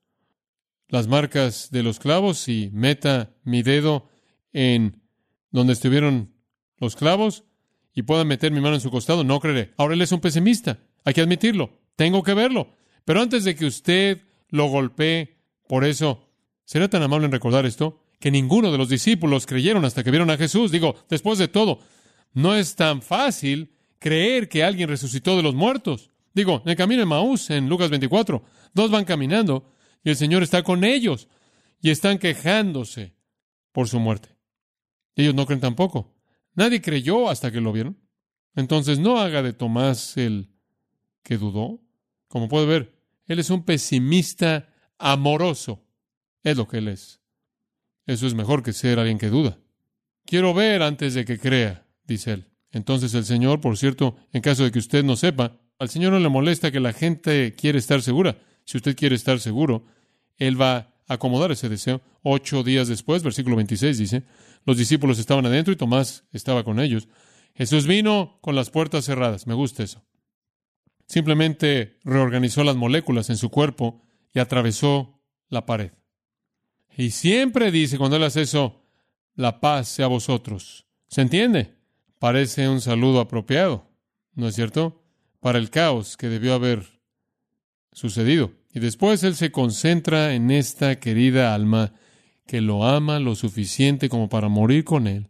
las 0.87 1.07
marcas 1.07 1.69
de 1.69 1.83
los 1.83 1.99
clavos 1.99 2.47
y 2.47 2.71
meta 2.73 3.35
mi 3.43 3.61
dedo 3.61 4.09
en 4.53 5.03
donde 5.51 5.73
estuvieron 5.73 6.33
los 6.77 6.95
clavos 6.95 7.43
y 7.99 8.01
pueda 8.01 8.23
meter 8.23 8.53
mi 8.53 8.61
mano 8.61 8.75
en 8.75 8.81
su 8.81 8.89
costado, 8.89 9.25
no 9.25 9.41
creeré. 9.41 9.73
Ahora 9.75 9.93
él 9.93 10.01
es 10.01 10.13
un 10.13 10.21
pesimista, 10.21 10.79
hay 11.03 11.13
que 11.13 11.19
admitirlo, 11.19 11.81
tengo 11.97 12.23
que 12.23 12.33
verlo. 12.33 12.69
Pero 13.03 13.21
antes 13.21 13.43
de 13.43 13.55
que 13.55 13.65
usted 13.65 14.21
lo 14.47 14.67
golpee, 14.67 15.35
por 15.67 15.83
eso, 15.83 16.25
¿será 16.63 16.87
tan 16.87 17.03
amable 17.03 17.25
en 17.25 17.33
recordar 17.33 17.65
esto? 17.65 18.01
Que 18.21 18.31
ninguno 18.31 18.71
de 18.71 18.77
los 18.77 18.87
discípulos 18.87 19.45
creyeron 19.45 19.83
hasta 19.83 20.01
que 20.01 20.11
vieron 20.11 20.29
a 20.29 20.37
Jesús. 20.37 20.71
Digo, 20.71 20.95
después 21.09 21.39
de 21.39 21.49
todo, 21.49 21.81
no 22.31 22.55
es 22.55 22.77
tan 22.77 23.01
fácil 23.01 23.73
creer 23.99 24.47
que 24.47 24.63
alguien 24.63 24.87
resucitó 24.87 25.35
de 25.35 25.43
los 25.43 25.53
muertos. 25.53 26.09
Digo, 26.33 26.61
en 26.63 26.69
el 26.69 26.77
camino 26.77 27.01
de 27.01 27.05
Maús, 27.05 27.49
en 27.49 27.67
Lucas 27.67 27.89
24, 27.89 28.41
dos 28.73 28.91
van 28.91 29.03
caminando 29.03 29.73
y 30.05 30.09
el 30.11 30.15
Señor 30.15 30.41
está 30.41 30.63
con 30.63 30.85
ellos 30.85 31.27
y 31.81 31.89
están 31.89 32.17
quejándose 32.17 33.13
por 33.73 33.89
su 33.89 33.99
muerte. 33.99 34.29
Ellos 35.17 35.35
no 35.35 35.45
creen 35.45 35.59
tampoco. 35.59 36.15
Nadie 36.59 36.81
creyó 36.81 37.29
hasta 37.29 37.53
que 37.53 37.61
lo 37.61 37.71
vieron. 37.71 37.97
Entonces 38.53 38.99
no 38.99 39.17
haga 39.17 39.41
de 39.41 39.53
Tomás 39.53 40.17
el 40.17 40.49
que 41.23 41.37
dudó. 41.37 41.79
Como 42.27 42.49
puede 42.49 42.65
ver, 42.65 42.99
él 43.27 43.39
es 43.39 43.49
un 43.49 43.63
pesimista 43.63 44.67
amoroso. 44.97 45.87
Es 46.43 46.57
lo 46.57 46.67
que 46.67 46.79
él 46.79 46.89
es. 46.89 47.21
Eso 48.05 48.27
es 48.27 48.33
mejor 48.33 48.61
que 48.61 48.73
ser 48.73 48.99
alguien 48.99 49.19
que 49.19 49.29
duda. 49.29 49.57
Quiero 50.25 50.53
ver 50.53 50.83
antes 50.83 51.13
de 51.13 51.23
que 51.23 51.39
crea, 51.39 51.87
dice 52.03 52.33
él. 52.33 52.49
Entonces 52.71 53.13
el 53.13 53.23
Señor, 53.23 53.61
por 53.61 53.77
cierto, 53.77 54.17
en 54.33 54.41
caso 54.41 54.65
de 54.65 54.71
que 54.73 54.79
usted 54.79 55.05
no 55.05 55.15
sepa, 55.15 55.61
al 55.77 55.87
Señor 55.87 56.11
no 56.11 56.19
le 56.19 56.27
molesta 56.27 56.73
que 56.73 56.81
la 56.81 56.91
gente 56.91 57.55
quiere 57.55 57.79
estar 57.79 58.01
segura. 58.01 58.37
Si 58.65 58.75
usted 58.75 58.97
quiere 58.97 59.15
estar 59.15 59.39
seguro, 59.39 59.85
Él 60.35 60.61
va 60.61 60.88
acomodar 61.09 61.51
ese 61.51 61.67
deseo. 61.67 62.01
Ocho 62.23 62.63
días 62.63 62.87
después, 62.87 63.23
versículo 63.23 63.57
26 63.57 63.97
dice, 63.97 64.23
los 64.65 64.77
discípulos 64.77 65.19
estaban 65.19 65.45
adentro 65.45 65.73
y 65.73 65.75
Tomás 65.75 66.23
estaba 66.31 66.63
con 66.63 66.79
ellos. 66.79 67.09
Jesús 67.55 67.87
vino 67.87 68.37
con 68.41 68.55
las 68.55 68.69
puertas 68.69 69.03
cerradas. 69.03 69.47
Me 69.47 69.53
gusta 69.53 69.83
eso. 69.83 70.05
Simplemente 71.07 71.97
reorganizó 72.03 72.63
las 72.63 72.75
moléculas 72.75 73.29
en 73.29 73.37
su 73.37 73.49
cuerpo 73.49 74.01
y 74.33 74.39
atravesó 74.39 75.19
la 75.49 75.65
pared. 75.65 75.91
Y 76.95 77.11
siempre 77.11 77.71
dice 77.71 77.97
cuando 77.97 78.17
él 78.17 78.23
hace 78.23 78.43
eso, 78.43 78.85
la 79.35 79.59
paz 79.59 79.87
sea 79.87 80.05
a 80.05 80.09
vosotros. 80.09 80.85
¿Se 81.07 81.21
entiende? 81.21 81.75
Parece 82.19 82.69
un 82.69 82.81
saludo 82.81 83.21
apropiado, 83.21 83.89
¿no 84.35 84.47
es 84.47 84.55
cierto? 84.55 85.01
Para 85.39 85.57
el 85.57 85.69
caos 85.69 86.17
que 86.17 86.27
debió 86.27 86.53
haber 86.53 87.01
sucedido. 87.91 88.58
Y 88.71 88.79
después 88.79 89.23
él 89.23 89.35
se 89.35 89.51
concentra 89.51 90.33
en 90.33 90.51
esta 90.51 90.99
querida 90.99 91.53
alma 91.53 91.93
que 92.45 92.61
lo 92.61 92.85
ama 92.85 93.19
lo 93.19 93.35
suficiente 93.35 94.09
como 94.09 94.29
para 94.29 94.47
morir 94.47 94.83
con 94.83 95.07
él. 95.07 95.29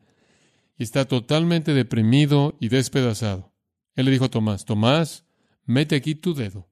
Y 0.77 0.83
está 0.83 1.05
totalmente 1.05 1.73
deprimido 1.73 2.55
y 2.59 2.69
despedazado. 2.69 3.53
Él 3.95 4.05
le 4.05 4.11
dijo 4.11 4.25
a 4.25 4.29
Tomás, 4.29 4.65
Tomás, 4.65 5.25
mete 5.65 5.95
aquí 5.95 6.15
tu 6.15 6.33
dedo, 6.33 6.69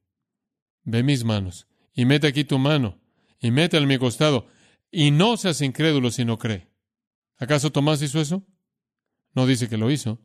ve 0.84 1.04
mis 1.04 1.26
manos, 1.26 1.68
y 1.94 2.06
mete 2.06 2.28
aquí 2.28 2.46
tu 2.46 2.58
mano, 2.58 3.02
y 3.40 3.52
mete 3.52 3.78
en 3.78 3.88
mi 3.88 3.98
costado, 3.98 4.48
y 4.92 5.12
no 5.12 5.36
seas 5.36 5.62
incrédulo 5.62 6.10
si 6.12 6.24
no 6.24 6.38
cree. 6.38 6.70
¿Acaso 7.38 7.72
Tomás 7.72 8.02
hizo 8.02 8.22
eso? 8.22 8.48
No 9.34 9.46
dice 9.46 9.68
que 9.68 9.78
lo 9.78 9.92
hizo. 9.92 10.22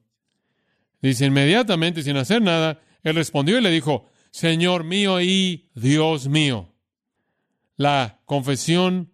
Dice 1.00 1.26
inmediatamente, 1.26 2.04
sin 2.04 2.16
hacer 2.16 2.40
nada, 2.40 2.80
él 3.02 3.16
respondió 3.16 3.58
y 3.58 3.62
le 3.62 3.70
dijo, 3.70 4.11
Señor 4.32 4.82
mío 4.82 5.20
y 5.20 5.68
Dios 5.74 6.26
mío. 6.26 6.74
La 7.76 8.22
confesión 8.24 9.12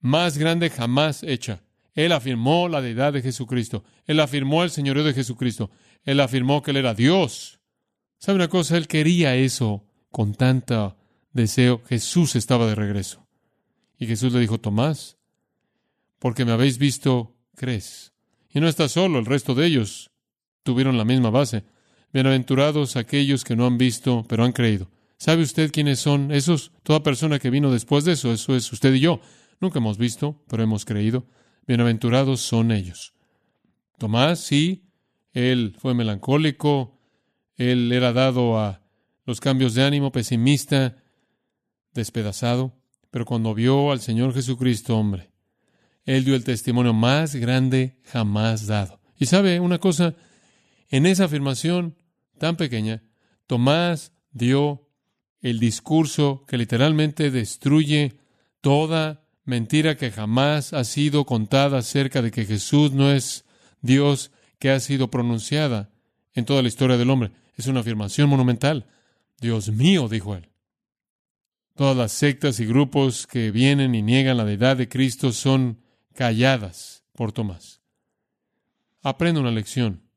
más 0.00 0.38
grande 0.38 0.70
jamás 0.70 1.22
hecha. 1.22 1.62
Él 1.94 2.12
afirmó 2.12 2.66
la 2.68 2.80
deidad 2.80 3.12
de 3.12 3.20
Jesucristo. 3.20 3.84
Él 4.06 4.18
afirmó 4.18 4.64
el 4.64 4.70
señorío 4.70 5.04
de 5.04 5.12
Jesucristo. 5.12 5.70
Él 6.04 6.20
afirmó 6.20 6.62
que 6.62 6.70
Él 6.70 6.78
era 6.78 6.94
Dios. 6.94 7.60
¿Sabe 8.18 8.36
una 8.36 8.48
cosa? 8.48 8.78
Él 8.78 8.88
quería 8.88 9.36
eso 9.36 9.84
con 10.10 10.34
tanto 10.34 10.96
deseo. 11.32 11.82
Jesús 11.86 12.34
estaba 12.34 12.66
de 12.66 12.74
regreso. 12.74 13.26
Y 13.98 14.06
Jesús 14.06 14.32
le 14.32 14.40
dijo, 14.40 14.58
Tomás, 14.58 15.18
porque 16.18 16.46
me 16.46 16.52
habéis 16.52 16.78
visto, 16.78 17.36
crees. 17.56 18.14
Y 18.48 18.60
no 18.60 18.68
está 18.68 18.88
solo, 18.88 19.18
el 19.18 19.26
resto 19.26 19.54
de 19.54 19.66
ellos 19.66 20.10
tuvieron 20.62 20.96
la 20.96 21.04
misma 21.04 21.28
base. 21.28 21.64
Bienaventurados 22.12 22.96
aquellos 22.96 23.44
que 23.44 23.54
no 23.54 23.66
han 23.66 23.78
visto, 23.78 24.24
pero 24.28 24.44
han 24.44 24.50
creído. 24.50 24.90
¿Sabe 25.16 25.42
usted 25.42 25.70
quiénes 25.70 26.00
son 26.00 26.32
esos? 26.32 26.72
Toda 26.82 27.04
persona 27.04 27.38
que 27.38 27.50
vino 27.50 27.70
después 27.70 28.04
de 28.04 28.12
eso, 28.12 28.32
eso 28.32 28.56
es 28.56 28.72
usted 28.72 28.92
y 28.94 28.98
yo. 28.98 29.20
Nunca 29.60 29.78
hemos 29.78 29.96
visto, 29.96 30.42
pero 30.48 30.64
hemos 30.64 30.84
creído. 30.84 31.28
Bienaventurados 31.68 32.40
son 32.40 32.72
ellos. 32.72 33.14
Tomás, 33.96 34.40
sí, 34.40 34.90
él 35.32 35.76
fue 35.78 35.94
melancólico, 35.94 36.98
él 37.56 37.92
era 37.92 38.12
dado 38.12 38.58
a 38.58 38.82
los 39.24 39.38
cambios 39.38 39.74
de 39.74 39.84
ánimo, 39.84 40.10
pesimista, 40.10 40.96
despedazado, 41.94 42.74
pero 43.12 43.24
cuando 43.24 43.54
vio 43.54 43.92
al 43.92 44.00
Señor 44.00 44.34
Jesucristo, 44.34 44.96
hombre, 44.98 45.30
él 46.04 46.24
dio 46.24 46.34
el 46.34 46.42
testimonio 46.42 46.92
más 46.92 47.36
grande 47.36 48.00
jamás 48.02 48.66
dado. 48.66 49.00
Y 49.16 49.26
sabe 49.26 49.60
una 49.60 49.78
cosa, 49.78 50.16
en 50.88 51.06
esa 51.06 51.26
afirmación 51.26 51.99
tan 52.40 52.56
pequeña, 52.56 53.04
Tomás 53.46 54.12
dio 54.32 54.88
el 55.42 55.60
discurso 55.60 56.44
que 56.48 56.56
literalmente 56.56 57.30
destruye 57.30 58.16
toda 58.60 59.26
mentira 59.44 59.96
que 59.96 60.10
jamás 60.10 60.72
ha 60.72 60.84
sido 60.84 61.26
contada 61.26 61.78
acerca 61.78 62.22
de 62.22 62.30
que 62.30 62.46
Jesús 62.46 62.92
no 62.92 63.12
es 63.12 63.44
Dios 63.82 64.32
que 64.58 64.70
ha 64.70 64.80
sido 64.80 65.10
pronunciada 65.10 65.90
en 66.34 66.46
toda 66.46 66.62
la 66.62 66.68
historia 66.68 66.96
del 66.96 67.10
hombre. 67.10 67.32
Es 67.56 67.66
una 67.66 67.80
afirmación 67.80 68.30
monumental. 68.30 68.86
Dios 69.38 69.70
mío, 69.70 70.08
dijo 70.08 70.34
él. 70.34 70.48
Todas 71.74 71.96
las 71.96 72.12
sectas 72.12 72.58
y 72.60 72.66
grupos 72.66 73.26
que 73.26 73.50
vienen 73.50 73.94
y 73.94 74.02
niegan 74.02 74.38
la 74.38 74.44
deidad 74.44 74.78
de 74.78 74.88
Cristo 74.88 75.32
son 75.32 75.82
calladas 76.14 77.04
por 77.12 77.32
Tomás. 77.32 77.82
Aprenda 79.02 79.40
una 79.40 79.50
lección. 79.50 80.09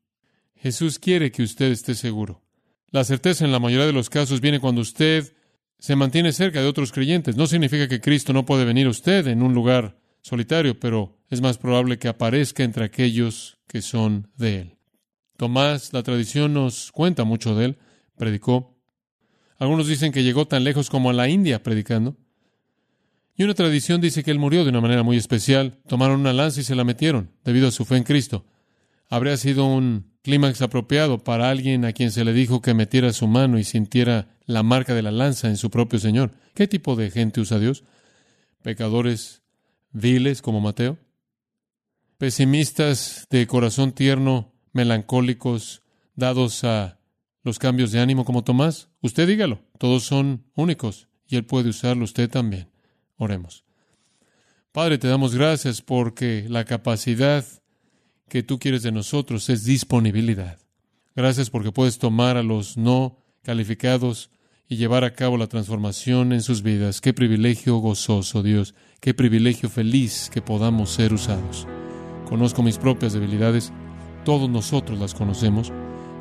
Jesús 0.64 0.98
quiere 0.98 1.30
que 1.30 1.42
usted 1.42 1.70
esté 1.70 1.94
seguro. 1.94 2.42
La 2.90 3.04
certeza 3.04 3.44
en 3.44 3.52
la 3.52 3.58
mayoría 3.58 3.84
de 3.84 3.92
los 3.92 4.08
casos 4.08 4.40
viene 4.40 4.60
cuando 4.60 4.80
usted 4.80 5.36
se 5.78 5.94
mantiene 5.94 6.32
cerca 6.32 6.62
de 6.62 6.66
otros 6.66 6.90
creyentes. 6.90 7.36
No 7.36 7.46
significa 7.46 7.86
que 7.86 8.00
Cristo 8.00 8.32
no 8.32 8.46
puede 8.46 8.64
venir 8.64 8.86
a 8.86 8.90
usted 8.90 9.26
en 9.26 9.42
un 9.42 9.52
lugar 9.52 9.98
solitario, 10.22 10.80
pero 10.80 11.18
es 11.28 11.42
más 11.42 11.58
probable 11.58 11.98
que 11.98 12.08
aparezca 12.08 12.64
entre 12.64 12.86
aquellos 12.86 13.58
que 13.66 13.82
son 13.82 14.30
de 14.38 14.60
Él. 14.60 14.78
Tomás, 15.36 15.92
la 15.92 16.02
tradición 16.02 16.54
nos 16.54 16.92
cuenta 16.92 17.24
mucho 17.24 17.54
de 17.54 17.66
Él, 17.66 17.78
predicó. 18.16 18.74
Algunos 19.58 19.86
dicen 19.86 20.12
que 20.12 20.22
llegó 20.22 20.48
tan 20.48 20.64
lejos 20.64 20.88
como 20.88 21.10
a 21.10 21.12
la 21.12 21.28
India 21.28 21.62
predicando. 21.62 22.16
Y 23.36 23.42
una 23.42 23.52
tradición 23.52 24.00
dice 24.00 24.22
que 24.22 24.30
él 24.30 24.38
murió 24.38 24.64
de 24.64 24.70
una 24.70 24.80
manera 24.80 25.02
muy 25.02 25.18
especial. 25.18 25.78
Tomaron 25.88 26.20
una 26.20 26.32
lanza 26.32 26.60
y 26.60 26.64
se 26.64 26.74
la 26.74 26.84
metieron, 26.84 27.32
debido 27.44 27.68
a 27.68 27.70
su 27.70 27.84
fe 27.84 27.98
en 27.98 28.04
Cristo. 28.04 28.46
Habría 29.10 29.36
sido 29.36 29.66
un 29.66 30.13
clímax 30.24 30.62
apropiado 30.62 31.22
para 31.22 31.50
alguien 31.50 31.84
a 31.84 31.92
quien 31.92 32.10
se 32.10 32.24
le 32.24 32.32
dijo 32.32 32.62
que 32.62 32.72
metiera 32.72 33.12
su 33.12 33.28
mano 33.28 33.58
y 33.58 33.64
sintiera 33.64 34.34
la 34.46 34.62
marca 34.62 34.94
de 34.94 35.02
la 35.02 35.10
lanza 35.10 35.48
en 35.48 35.58
su 35.58 35.70
propio 35.70 35.98
Señor. 35.98 36.32
¿Qué 36.54 36.66
tipo 36.66 36.96
de 36.96 37.10
gente 37.10 37.42
usa 37.42 37.58
Dios? 37.58 37.84
Pecadores 38.62 39.42
viles 39.92 40.40
como 40.40 40.62
Mateo, 40.62 40.96
pesimistas 42.16 43.26
de 43.28 43.46
corazón 43.46 43.92
tierno, 43.92 44.50
melancólicos, 44.72 45.82
dados 46.16 46.64
a 46.64 46.98
los 47.42 47.58
cambios 47.58 47.92
de 47.92 48.00
ánimo 48.00 48.24
como 48.24 48.44
Tomás. 48.44 48.88
Usted 49.02 49.28
dígalo, 49.28 49.60
todos 49.78 50.04
son 50.04 50.46
únicos 50.56 51.08
y 51.28 51.36
Él 51.36 51.44
puede 51.44 51.68
usarlo 51.68 52.02
usted 52.02 52.30
también. 52.30 52.70
Oremos. 53.18 53.64
Padre, 54.72 54.96
te 54.96 55.06
damos 55.06 55.34
gracias 55.34 55.82
porque 55.82 56.46
la 56.48 56.64
capacidad 56.64 57.44
que 58.28 58.42
tú 58.42 58.58
quieres 58.58 58.82
de 58.82 58.92
nosotros 58.92 59.48
es 59.50 59.64
disponibilidad. 59.64 60.58
Gracias 61.14 61.50
porque 61.50 61.72
puedes 61.72 61.98
tomar 61.98 62.36
a 62.36 62.42
los 62.42 62.76
no 62.76 63.18
calificados 63.42 64.30
y 64.68 64.76
llevar 64.76 65.04
a 65.04 65.12
cabo 65.12 65.36
la 65.36 65.46
transformación 65.46 66.32
en 66.32 66.42
sus 66.42 66.62
vidas. 66.62 67.00
Qué 67.00 67.12
privilegio 67.12 67.76
gozoso, 67.76 68.42
Dios, 68.42 68.74
qué 69.00 69.14
privilegio 69.14 69.68
feliz 69.68 70.30
que 70.32 70.42
podamos 70.42 70.90
ser 70.90 71.12
usados. 71.12 71.66
Conozco 72.28 72.62
mis 72.62 72.78
propias 72.78 73.12
debilidades, 73.12 73.72
todos 74.24 74.48
nosotros 74.48 74.98
las 74.98 75.14
conocemos, 75.14 75.72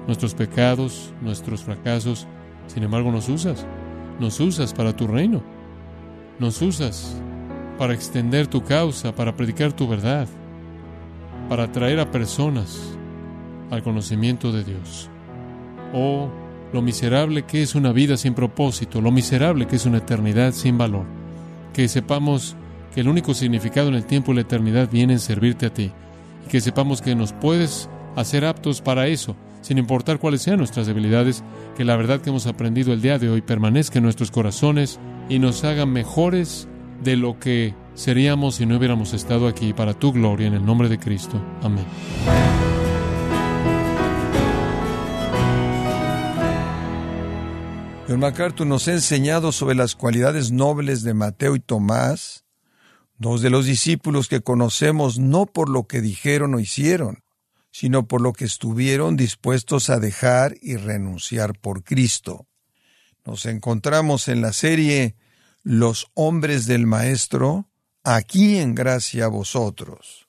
nuestros 0.05 0.35
pecados, 0.35 1.13
nuestros 1.21 1.63
fracasos, 1.63 2.27
sin 2.67 2.83
embargo 2.83 3.11
nos 3.11 3.29
usas, 3.29 3.65
nos 4.19 4.39
usas 4.39 4.73
para 4.73 4.95
tu 4.95 5.07
reino, 5.07 5.41
nos 6.39 6.61
usas 6.61 7.15
para 7.77 7.93
extender 7.93 8.47
tu 8.47 8.63
causa, 8.63 9.15
para 9.15 9.35
predicar 9.35 9.73
tu 9.73 9.87
verdad, 9.87 10.27
para 11.49 11.63
atraer 11.63 11.99
a 11.99 12.11
personas 12.11 12.97
al 13.69 13.83
conocimiento 13.83 14.51
de 14.51 14.63
Dios. 14.63 15.09
Oh, 15.93 16.29
lo 16.71 16.81
miserable 16.81 17.43
que 17.43 17.61
es 17.61 17.75
una 17.75 17.91
vida 17.91 18.17
sin 18.17 18.33
propósito, 18.33 19.01
lo 19.01 19.11
miserable 19.11 19.67
que 19.67 19.75
es 19.75 19.85
una 19.85 19.99
eternidad 19.99 20.53
sin 20.53 20.77
valor. 20.77 21.05
Que 21.73 21.87
sepamos 21.87 22.55
que 22.93 23.01
el 23.01 23.07
único 23.07 23.33
significado 23.33 23.89
en 23.89 23.95
el 23.95 24.05
tiempo 24.05 24.31
y 24.31 24.35
la 24.35 24.41
eternidad 24.41 24.89
viene 24.91 25.13
en 25.13 25.19
servirte 25.19 25.67
a 25.67 25.73
ti. 25.73 25.91
Y 26.45 26.49
que 26.49 26.61
sepamos 26.61 27.01
que 27.01 27.15
nos 27.15 27.33
puedes 27.33 27.89
hacer 28.15 28.45
aptos 28.45 28.81
para 28.81 29.07
eso, 29.07 29.35
sin 29.61 29.77
importar 29.77 30.19
cuáles 30.19 30.41
sean 30.41 30.57
nuestras 30.57 30.87
debilidades, 30.87 31.43
que 31.75 31.85
la 31.85 31.95
verdad 31.95 32.21
que 32.21 32.29
hemos 32.29 32.47
aprendido 32.47 32.93
el 32.93 33.01
día 33.01 33.17
de 33.17 33.29
hoy 33.29 33.41
permanezca 33.41 33.99
en 33.99 34.03
nuestros 34.03 34.31
corazones 34.31 34.99
y 35.29 35.39
nos 35.39 35.63
haga 35.63 35.85
mejores 35.85 36.67
de 37.01 37.15
lo 37.15 37.39
que 37.39 37.73
seríamos 37.95 38.55
si 38.55 38.65
no 38.65 38.77
hubiéramos 38.77 39.13
estado 39.13 39.47
aquí 39.47 39.73
para 39.73 39.93
tu 39.93 40.11
gloria 40.11 40.47
en 40.47 40.53
el 40.53 40.65
nombre 40.65 40.89
de 40.89 40.99
Cristo. 40.99 41.41
Amén. 41.61 41.85
John 48.07 48.19
MacArthur 48.19 48.67
nos 48.67 48.87
ha 48.87 48.93
enseñado 48.93 49.51
sobre 49.51 49.75
las 49.75 49.95
cualidades 49.95 50.51
nobles 50.51 51.03
de 51.03 51.13
Mateo 51.13 51.55
y 51.55 51.59
Tomás, 51.59 52.43
dos 53.17 53.41
de 53.41 53.49
los 53.49 53.65
discípulos 53.65 54.27
que 54.27 54.41
conocemos 54.41 55.19
no 55.19 55.45
por 55.45 55.69
lo 55.69 55.87
que 55.87 56.01
dijeron 56.01 56.53
o 56.53 56.59
hicieron, 56.59 57.23
sino 57.71 58.07
por 58.07 58.21
lo 58.21 58.33
que 58.33 58.45
estuvieron 58.45 59.15
dispuestos 59.15 59.89
a 59.89 59.99
dejar 59.99 60.55
y 60.61 60.75
renunciar 60.75 61.57
por 61.57 61.83
Cristo. 61.83 62.45
Nos 63.25 63.45
encontramos 63.45 64.27
en 64.27 64.41
la 64.41 64.51
serie 64.51 65.15
Los 65.65 66.11
hombres 66.13 66.65
del 66.65 66.85
Maestro, 66.85 67.69
aquí 68.03 68.57
en 68.57 68.75
gracia 68.75 69.25
a 69.25 69.27
vosotros. 69.29 70.27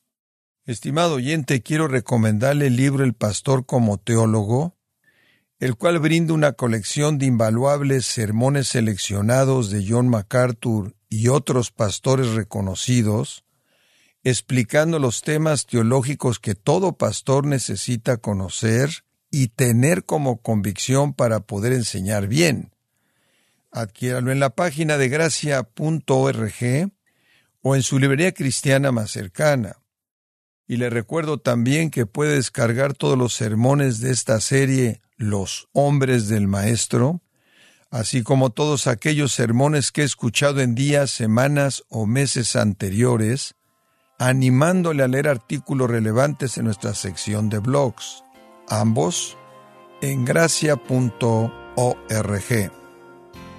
Estimado 0.64 1.16
oyente, 1.16 1.60
quiero 1.60 1.88
recomendarle 1.88 2.68
el 2.68 2.76
libro 2.76 3.02
El 3.02 3.14
Pastor 3.14 3.66
como 3.66 3.98
Teólogo, 3.98 4.76
el 5.58 5.74
cual 5.74 5.98
brinda 5.98 6.34
una 6.34 6.52
colección 6.52 7.18
de 7.18 7.26
invaluables 7.26 8.06
sermones 8.06 8.68
seleccionados 8.68 9.70
de 9.70 9.84
John 9.88 10.08
MacArthur 10.08 10.94
y 11.08 11.26
otros 11.26 11.72
pastores 11.72 12.34
reconocidos, 12.34 13.44
explicando 14.22 15.00
los 15.00 15.22
temas 15.22 15.66
teológicos 15.66 16.38
que 16.38 16.54
todo 16.54 16.96
pastor 16.96 17.44
necesita 17.44 18.18
conocer 18.18 19.04
y 19.32 19.48
tener 19.48 20.04
como 20.04 20.40
convicción 20.40 21.12
para 21.12 21.40
poder 21.40 21.72
enseñar 21.72 22.28
bien. 22.28 22.73
Adquiéralo 23.74 24.30
en 24.30 24.38
la 24.38 24.50
página 24.50 24.98
de 24.98 25.08
gracia.org 25.08 26.92
o 27.60 27.74
en 27.74 27.82
su 27.82 27.98
librería 27.98 28.32
cristiana 28.32 28.92
más 28.92 29.10
cercana. 29.10 29.78
Y 30.68 30.76
le 30.76 30.90
recuerdo 30.90 31.38
también 31.38 31.90
que 31.90 32.06
puede 32.06 32.36
descargar 32.36 32.94
todos 32.94 33.18
los 33.18 33.34
sermones 33.34 33.98
de 33.98 34.12
esta 34.12 34.40
serie 34.40 35.02
los 35.16 35.68
hombres 35.72 36.28
del 36.28 36.46
Maestro, 36.46 37.20
así 37.90 38.22
como 38.22 38.50
todos 38.50 38.86
aquellos 38.86 39.32
sermones 39.32 39.90
que 39.90 40.02
he 40.02 40.04
escuchado 40.04 40.60
en 40.60 40.76
días, 40.76 41.10
semanas 41.10 41.82
o 41.88 42.06
meses 42.06 42.54
anteriores, 42.54 43.56
animándole 44.20 45.02
a 45.02 45.08
leer 45.08 45.26
artículos 45.26 45.90
relevantes 45.90 46.58
en 46.58 46.66
nuestra 46.66 46.94
sección 46.94 47.48
de 47.48 47.58
blogs, 47.58 48.22
ambos 48.68 49.36
en 50.00 50.24
gracia.org. 50.24 51.50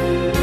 Thank 0.00 0.34
you. 0.34 0.39